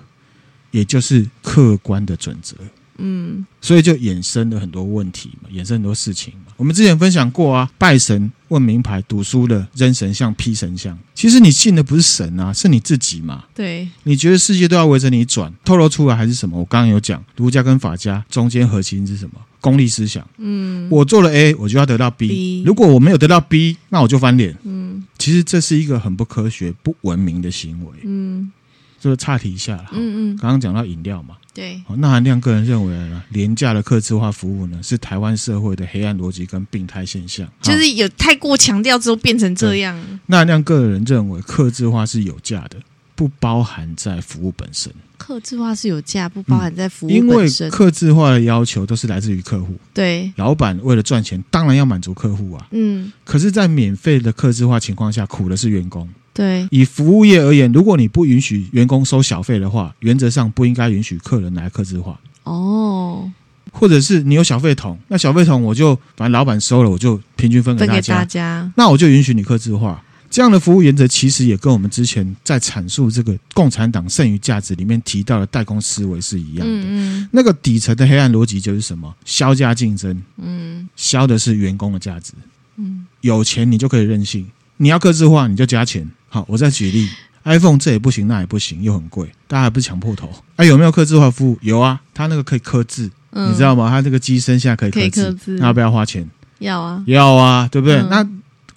[0.72, 2.56] 也就是客观的准则。
[3.02, 6.54] 嗯，所以就衍生了很多问题嘛，衍生很多事情嘛。
[6.58, 10.98] 我们之前分享过啊，拜神、问名牌、赌输的、扔神像、劈神像。
[11.16, 13.46] 其实你信的不是神啊，是你自己嘛。
[13.56, 16.58] 对，你觉得世界都要围着你转，透露出来还是什么？
[16.60, 19.42] 我刚刚有讲，儒家跟法家中间核心是什么？
[19.60, 20.28] 功利思想。
[20.38, 22.28] 嗯，我做了 A，我就要得到 B。
[22.28, 24.56] B 如果我没有得到 B，那我就翻脸。
[24.64, 27.92] 嗯，其实这是一个很不科学、不文明的行为。
[28.04, 28.52] 嗯。
[29.00, 40.02] 这个岔题一下，嗯嗯，刚刚讲到饮料嘛，对，那韩亮个人认为呢，廉价的客制化服务呢，是台湾社会的黑暗逻辑跟病态现象，就是有太过强调之后变成这样。
[40.28, 42.78] 那韩亮个人认为，客制化是有价的，
[43.16, 44.92] 不包含在服务本身。
[45.18, 47.28] 客制化是有价，不包含在服务本身。
[47.28, 56.10] 因为客制化的要求都是来自于客户，对，老板为了赚钱，当然要满足客户啊，嗯，可是，在免费的客制化情况下，苦的是员工。
[56.34, 62.20] 对，以服务业而言，如果你不允许员工收小费的话，原则上不应该允许客人来客制化。
[62.44, 63.30] 哦，
[63.72, 68.72] 或者是你有小费桶，那小费桶我就反正老板收了，我就平均分给大家。
[68.76, 70.02] 那我就允许你客制化。
[70.30, 76.74] 这样的服务原则其实也跟我们之前在阐述这个共产党剩余价值里面提到的代工思维是一样的。
[76.74, 79.14] 嗯嗯，那个底层的黑暗逻辑就是什么？
[79.26, 80.24] 削价竞争。
[80.38, 82.32] 嗯，削的是员工的价值。
[82.78, 84.50] 嗯，有钱你就可以任性。
[84.78, 86.10] 你要客制化，你就加钱。
[86.34, 87.10] 好，我再举例
[87.44, 90.30] ，iPhone 这也不行，那也不行，又很贵，大家还不是抢破头？
[90.56, 91.58] 哎、啊，有没有刻字化服务？
[91.62, 93.90] 有啊，它那个可以刻字，嗯、你知道吗？
[93.90, 96.26] 它这个机身现在可以刻字，那要不要花钱？
[96.60, 97.98] 要啊，要啊，对不对？
[97.98, 98.26] 嗯、那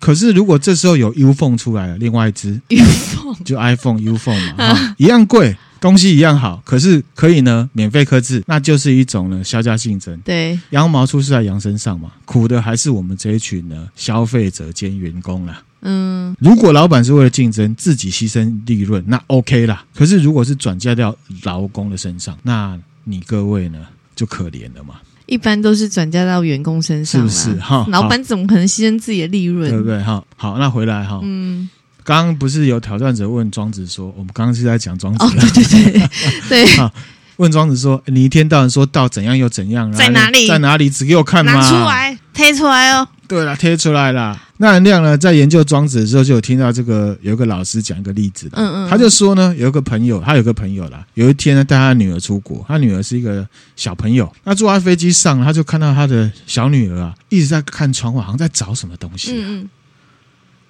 [0.00, 5.56] 可是如果这时候有 UFone 出来了，另外一支 UFone 就 iPhone UFone 嘛， 啊、一样贵。
[5.80, 10.18] 东西一样好，可是可以呢，免费刻字，那就是一种呢，削价竞争。
[10.22, 15.62] 对，羊毛出在羊身上嘛，苦的还是我们这一群呢，消费者兼员工啦。
[15.84, 19.84] 嗯，如果老板是为了竞争，自己牺牲利润，那 OK 啦。
[19.94, 21.14] 可是如果是转嫁到
[21.44, 23.78] 劳工的身上，那你各位呢，
[24.16, 24.94] 就可怜了嘛。
[25.26, 27.60] 一般都是转嫁到员工身上，是不是？
[27.60, 29.70] 哈，老板怎么可能牺牲自己的利润？
[29.70, 30.02] 对不对？
[30.02, 31.68] 哈，好，那回来哈，嗯。
[32.02, 35.24] 刚刚不是有挑战者问庄子说，我们刚刚是在讲庄子。
[35.24, 36.08] 哦，对对对
[36.50, 36.66] 对。
[36.76, 36.92] 好，
[37.38, 40.46] 问庄子说，你一天到晚说到怎样又怎样，在哪里？
[40.46, 40.90] 在哪里？
[40.90, 41.54] 指给我看吗？
[41.54, 43.08] 拿出来，贴出来哦。
[43.26, 44.38] 对了，贴出来了。
[44.56, 48.48] 那含量呢，在研究庄子的时候，就有听到这个有一个老师讲一个例子。
[48.52, 48.88] 嗯嗯。
[48.88, 53.44] 他就说呢，有一个朋友，他有个朋友啦，有一天呢带他女儿出国，他女儿是一个
[53.74, 59.34] 小朋友，那坐在飞机上，他就看到他的小女儿啊，一直在看窗外，好像在找什么东西啊。
[59.38, 59.68] 嗯嗯。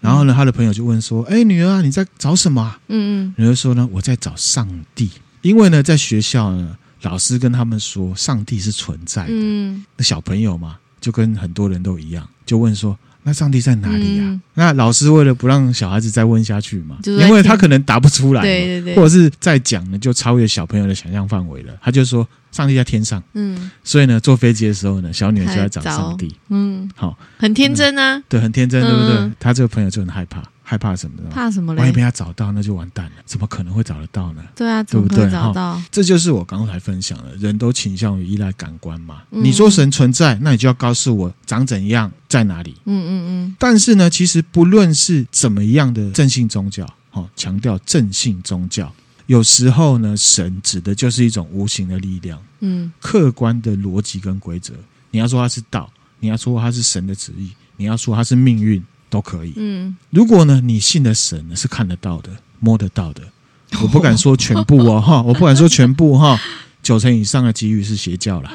[0.00, 5.10] 然后呢，他的朋友就问说：“哎，女儿啊，你在找什么啊？”嗯嗯，女儿说呢：“我在找上帝，
[5.42, 9.32] 因为呢，在学校呢，老师跟他们说上帝是存在的。
[9.32, 14.22] 嗯，那小朋友嘛，就跟很多人都一样，就问说。”那上帝在哪里呀？
[14.24, 21.72] 嗯、那老师为了不让小孩子再问下去嘛，因为他可能答不出来，对对对，或者是再讲呢，就超越小朋友的想象范围了。
[21.80, 29.32] 他就说上帝在天上，嗯，所以呢，坐飞机的时候呢，小女儿就在找上帝，嗯，好，很天真啊，对，很天真，对不对？
[29.40, 30.42] 他这个朋友就很害怕。
[30.66, 31.28] 害怕什么的？
[31.28, 31.80] 怕什么嘞？
[31.80, 33.12] 万一被他找到，那就完蛋了。
[33.26, 34.42] 怎么可能会找得到呢？
[34.56, 35.80] 对啊，怎么可能找到？
[35.92, 39.22] 这就是我刚才分享的，人都倾向于依赖感官嘛。
[39.30, 42.74] 嗯、你说神存在，那你就要告诉我长怎样，在哪里？
[42.86, 43.56] 嗯嗯嗯。
[43.58, 48.90] 但是呢，其实不论是怎么样的正信宗教，哦，强调正信宗教，
[49.26, 54.72] 有时候呢，神指的就是一种无形的力量，嗯，客观的逻辑跟规则。
[55.10, 58.82] 你要说它是道，你要说它是神的旨意，你要说它是命运。
[59.14, 59.52] 都可以。
[59.54, 63.22] 嗯，如果呢，你信的神呢是看得到的、摸得到的，
[63.80, 66.36] 我不敢说全部哦，哈，我不敢说全部哈，
[66.82, 68.50] 九成以上的机遇是邪教了。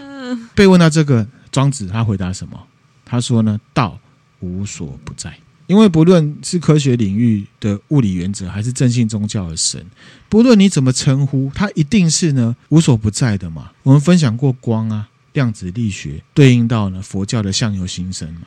[0.53, 2.59] 被问到这个，庄子他回答什么？
[3.05, 3.97] 他说呢，道
[4.41, 5.33] 无所不在，
[5.67, 9.85] 因为不论是科学领域的物理原则，还是正信宗教的神，
[10.27, 13.71] 不论你怎么称呼，它一定是呢无所不在的嘛。
[13.83, 18.41] 我们分享过光啊，量子力学对应到呢佛教的相由心生嘛。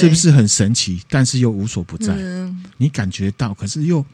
[0.00, 1.00] 是不是很神奇？
[1.08, 4.04] 但是又无所不在，嗯、你感觉到，可是又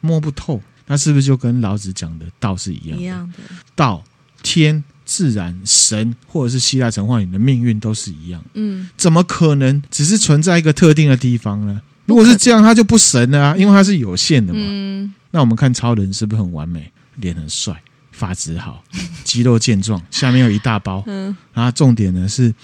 [0.00, 0.60] 摸不透。
[0.86, 3.02] 那是不是就跟老子讲的道是一样的？
[3.02, 3.38] 一样的。
[3.74, 4.04] 道、
[4.42, 8.44] 天、自然、神，或者是希腊神话里的命运都是一样。
[8.52, 11.80] 嗯，怎么可能只是存在一个特定的地方呢？
[12.04, 14.60] 如果是这样，它就不神了啊，因为它是有限的嘛。
[14.62, 15.14] 嗯。
[15.30, 16.92] 那我们看超人是不是很完美？
[17.16, 17.80] 脸很帅，
[18.12, 18.84] 发质好，
[19.24, 21.02] 肌肉健壮，下面有一大包。
[21.06, 21.34] 嗯。
[21.54, 22.54] 然后重点呢是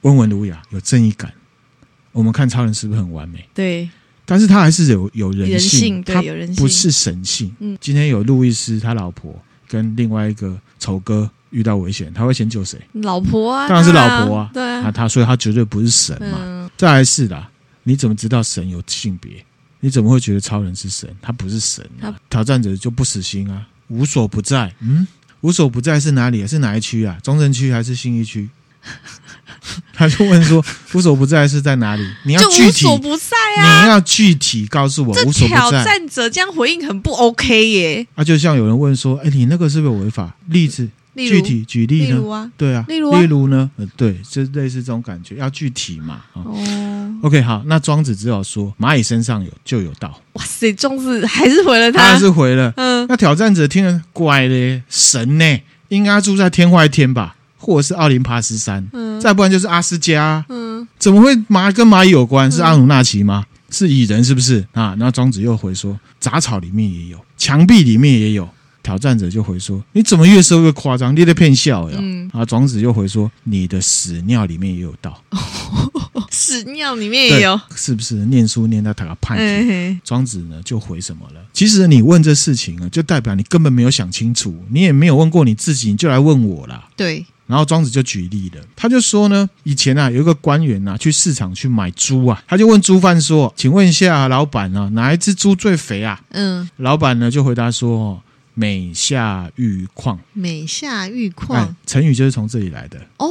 [0.00, 1.30] 温文儒雅，有正义感。
[2.18, 3.48] 我们看超人是不是很完美？
[3.54, 3.88] 对，
[4.24, 7.54] 但是他还是有有人性，人性对，有人性，他不是神性。
[7.60, 9.32] 嗯，今天有路易斯他老婆
[9.68, 12.76] 跟另外一个丑哥遇到危险，他会先救谁？
[12.94, 14.50] 老婆啊，当然是老婆啊。
[14.52, 16.38] 对啊，他他所以他绝对不是神嘛。
[16.40, 17.48] 嗯、再来是啦，
[17.84, 19.44] 你怎么知道神有性别？
[19.78, 21.08] 你怎么会觉得超人是神？
[21.22, 22.12] 他不是神啊。
[22.28, 24.74] 挑战者就不死心啊，无所不在。
[24.80, 25.06] 嗯，
[25.42, 26.46] 无所不在是哪里啊？
[26.48, 27.16] 是哪一区啊？
[27.22, 28.50] 中正区还是信义区？
[29.92, 30.64] 他就问说
[30.94, 32.02] ：“无所不在是在哪里？
[32.24, 33.82] 你要具体，无所不在啊！
[33.84, 35.46] 你要具体告诉我，无所不在。
[35.48, 38.06] 挑战者这样回应很不 OK 耶。
[38.14, 40.34] 啊，就像有人问说：“哎，你那个是不是有违法？
[40.46, 42.50] 例子，具体举例呢？
[42.56, 43.68] 对啊，例如例如呢？
[43.76, 46.22] 呃，对，就类似这种感觉，要具体嘛。
[46.32, 46.56] 哦
[47.22, 50.18] ，OK，好，那庄子只好说：蚂蚁身上有就有道。
[50.34, 52.72] 哇塞，庄子还是回了他，还是回了。
[52.76, 55.60] 嗯，那挑战者听了，怪嘞，神呢？
[55.88, 62.50] 应该住在天外天吧？”或者是奥林帕斯山，嗯，再不然就是阿斯加，嗯，怎么会蚂跟蚂蚁有关？
[62.50, 63.44] 是阿努纳奇吗？
[63.70, 64.96] 是蚁人是不是啊？
[64.98, 68.48] 然后庄子又回说，杂草里面也有，墙壁里面也有。
[68.80, 71.14] 挑战者就回说，你怎么越说越夸张？
[71.14, 71.98] 你在骗笑呀？
[72.00, 75.22] 嗯，啊，庄子又回说，你的屎尿里面也有道，
[76.30, 78.14] 屎尿里面也有，是不是？
[78.26, 81.40] 念书念到他个叛逆，庄子呢就回什么了？
[81.52, 86.88] 其实你问这事情啊，就代表你根本没有想清楚，你也没有问过你自己，你就来问我了。
[86.96, 87.26] 对。
[87.48, 98.20] 然后庄子就举例了，他就说呢，以前啊有一个官员呐、啊、去市场去买猪啊，他就问猪贩说：“请问一下老板啊，哪一只猪最肥啊？”嗯，老板呢就回答说：“哦，
[98.52, 103.26] 美下玉矿。”美下玉矿，成语就是从这里来的哦。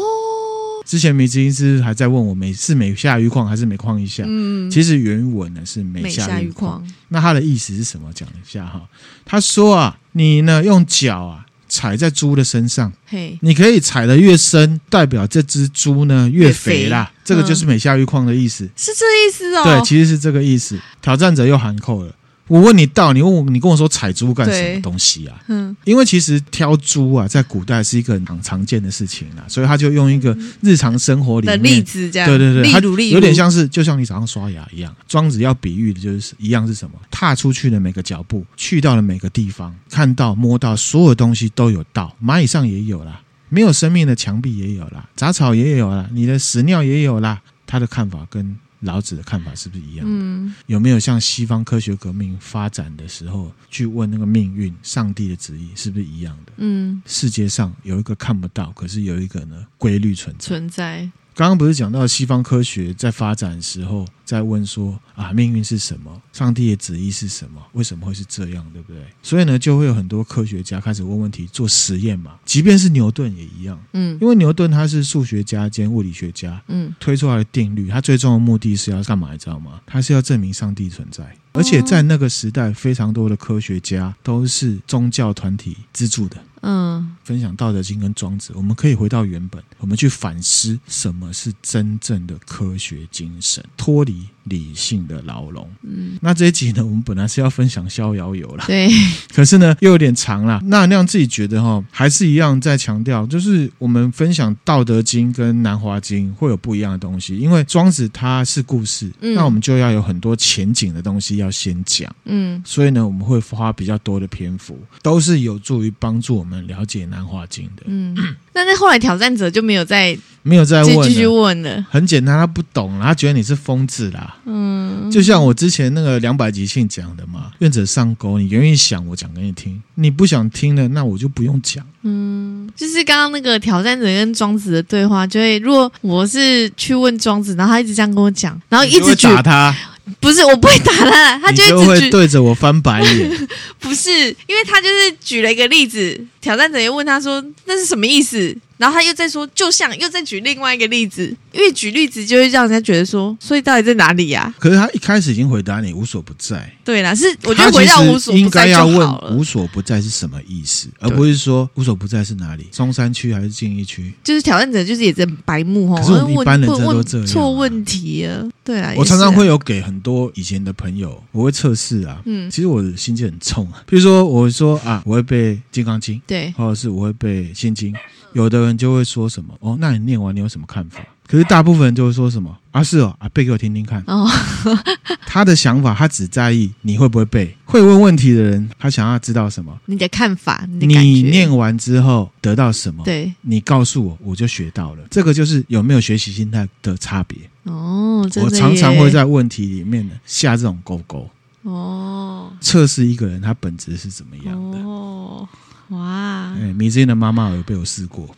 [0.84, 4.24] 之前梅子英师还在问我，美是美下玉矿还是每况一下？
[4.26, 6.84] 嗯，其实原文呢是美下玉矿。
[7.09, 8.11] 那他的意思是什么？
[8.13, 8.82] 讲一下哈。
[9.26, 11.43] 他说啊，你呢用脚啊。
[11.68, 17.11] 踩在猪的身上，嘿，你可以踩得越深，代表这只猪呢越肥啦。
[17.24, 19.63] 这个就是美下玉矿的意思，是这意思哦。
[19.63, 20.80] 对，其实是这个意思。
[21.01, 22.13] 挑战者又喊扣了。
[22.47, 25.37] 我问你道，你问我，你跟我说采珠干什么东西啊？
[25.47, 34.95] 嗯，因为其实挑珠啊，在古代是一个很常见的事情啊，所以他就用一个日常生活里面的例子，这样对对对，他有点像是就像你早上刷牙一样。
[35.07, 36.97] 庄子要比喻的就是一样是什么？
[37.11, 42.15] 踏出去的每个脚步，去到了每个地方，看到摸到所有东西都有道。
[42.23, 47.41] 蚂蚁上也有啦，没有生命的墙壁也有啦，杂草也有啦，你的屎尿也有啦。
[47.65, 48.55] 他的看法跟。
[48.88, 50.11] 老子的看法是不是一样的？
[50.11, 56.53] 嗯，有没有像西方科学革命发展的时候去问那个命运、上帝的旨意是不是一样的？
[56.57, 60.47] 嗯，世界上有一个看不到，可是有一个呢规律存在。
[60.47, 61.11] 存在。
[61.35, 66.21] 刚刚不是讲到西方科学在发展的时候，在问说啊，命运是什么？
[66.34, 67.65] 上帝的旨意是什么？
[67.71, 68.63] 为什么会是这样？
[68.73, 69.01] 对不对？
[69.23, 72.38] 所以呢，就会有很多科学家开始问问题、做实验嘛。
[72.43, 79.32] 即便是牛顿也一样，嗯，因为牛顿他是数学家兼物理学家，嗯，推出来的定律，他最终的目的是要干嘛？
[79.32, 79.82] 你知道吗？
[79.86, 81.34] 他是要证明上帝存在。
[81.53, 86.38] 而且在那个时代，非常多的科学家都是宗教团体资助的。
[86.61, 95.67] 嗯，分享《道德经》跟《庄子》，我们可以回到原本，我们去反思什么是真正的科学精神，脱离 be 理性的牢笼。
[95.83, 98.89] 嗯，那这一集呢，我们本来是要分享《逍遥游》啦，对，
[99.33, 100.61] 可是呢又有点长了。
[100.65, 118.17] 那那样自己觉得哈，还是一样在强调，就是我们分享《道德经》跟《南华经》会有不一样的东西，因为庄子它是故事，嗯，那我们就要有很多前景的东西要先讲，嗯，所以呢，我们会花比较多的篇幅，都是有助于帮助我们了解《南华经》的，嗯。
[118.53, 124.36] 那那后来挑战者就没有再没有再问继续问了，很简单，他不懂，他觉得你是疯子啦。
[124.49, 131.85] 嗯，就像我之前那个两百集信讲的嘛，愿者上钩，你愿意想，我讲给你听；你不想听了，那我就不用讲。
[132.03, 139.75] 嗯，就是刚刚那个挑战者跟庄子的对话，就会如果我是去问庄子，然后他一直这样跟我讲，然后一直打他。
[140.21, 143.47] 不是，我不会打他，他就，就会对着我翻白眼。
[143.77, 154.55] 不是，因为他就是举了一个例子，挑战者又问他说：“那是什么意思？”然后他又在说，就像又在举另外一个例子，因为举例子就会让人家觉得说，所以到底在哪里呀、啊？
[154.59, 156.71] 可是他一开始已经回答你无所不在。
[156.86, 164.13] 对啦，是我觉得回到无所不在应该要问无所不在是什么意思，而不是说无所不在是哪里，中山区还是信义区？
[164.23, 168.45] 就是挑战者就是也在白目哦，可是我们一般人都这样、错问题啊。
[168.63, 172.21] 对啊，我常常会有给很多以前的朋友，我会测试啊。
[172.25, 173.82] 嗯，其实我的心机很重啊。
[173.88, 177.93] 比如说我说啊，我会背金刚经，对，或者是我会背心经。
[178.38, 180.99] 有的人就会说什么哦，那你念完你有什么看法？
[181.27, 184.01] 可是大部分人就会说什么啊，是哦啊，背给我听听看。
[184.05, 184.29] 哦，
[185.25, 187.57] 他的想法他只在意你会不会背。
[187.65, 189.75] 会问问题的人，他想要知道什么？
[189.88, 193.03] 你的看法，你，你念完之后得到什么？
[193.03, 195.03] 对，你告诉我，我就学到了。
[195.09, 197.38] 这个就是有没有学习心态的差别。
[197.63, 201.27] 哦，我常常会在问题里面呢下这种勾勾。
[201.63, 204.77] 哦，测试一个人他本质是怎么样的。
[204.77, 205.49] 哦。
[205.89, 206.53] 哇！
[206.59, 208.29] 哎，米之音的妈妈有被我试过。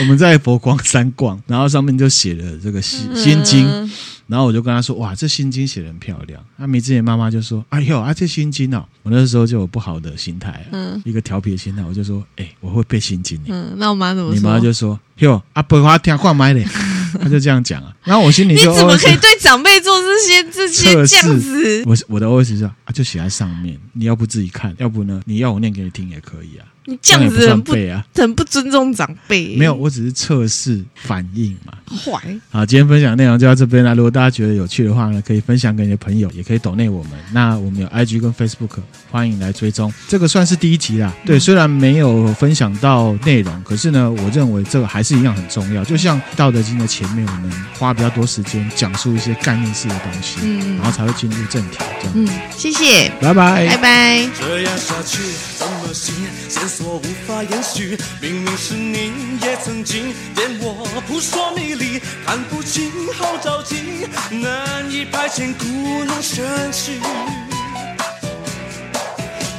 [0.00, 3.66] 我们在佛光山逛，然后上面就写了这个心心经，
[4.26, 14.34] 然后我就跟他说：“哇，这心经写的很漂亮。”那米之音的妈妈就说：“哎呦，啊，这心经哦。”我那时候就有不好的心态，嗯，一个调皮的心态，我就说：“哎，我会背心经。”嗯，那我妈怎么说？
[14.34, 16.66] 你妈就说：“哟，啊，背花听话买嘞。”
[17.18, 21.82] 他就这样讲啊，然后我心里就你怎么可以对长辈做这些这些这样子？
[21.84, 26.64] 我我的 OS 是啊，就写在上面，你要不自己看，要不呢，你要我念给你听也可以啊。
[26.88, 29.56] 你这样子很不啊很不，不尊重长辈。
[29.56, 31.72] 没有，我只是测试反应嘛。
[31.84, 32.22] 坏。
[32.48, 33.92] 好，今天分享内容就到这边啦。
[33.92, 37.14] 如果大家觉得有趣的话呢，可以分享给你的朋友，也可以抖内我们。
[37.32, 38.78] 那我们有 IG 跟 Facebook，
[39.10, 39.92] 欢迎来追踪。
[40.06, 41.12] 这个算是第一集啦。
[41.24, 45.84] 对，虽然没有分享到内容，可是呢，我认为这个还是一样很重要。
[45.84, 51.78] 就像《道德经》的前面，我们花比较多时间讲述一些概念式的东西，嗯，然后才会进入正题。
[52.00, 52.12] 这样。
[52.14, 54.28] 嗯，谢谢，拜拜，拜拜。
[56.80, 59.10] 我无法延续，明明是你
[59.42, 67.00] 也曾经连我扑朔迷离，看不清好着急，难以排遣故弄玄虚。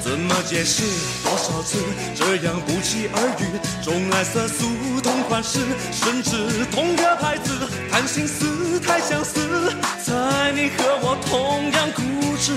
[0.08, 0.84] 怎么解释
[1.22, 1.78] 多少次
[2.16, 3.84] 这样不期而遇？
[3.84, 4.66] 种爱色素
[5.04, 5.60] 同款式，
[5.92, 7.52] 甚至同个牌子，
[7.92, 9.74] 谈心思太相似，
[10.06, 12.02] 猜你和我同样固
[12.40, 12.54] 执。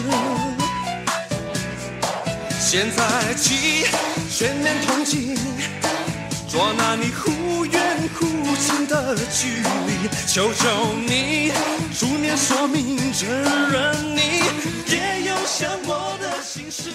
[2.60, 3.84] 现在起，
[4.30, 5.36] 全面统计，
[6.48, 9.56] 捉拿你忽远忽近的距
[9.88, 11.50] 离，求求你，
[11.92, 14.44] 书面说明，承认你
[14.86, 16.90] 也有想我的心事。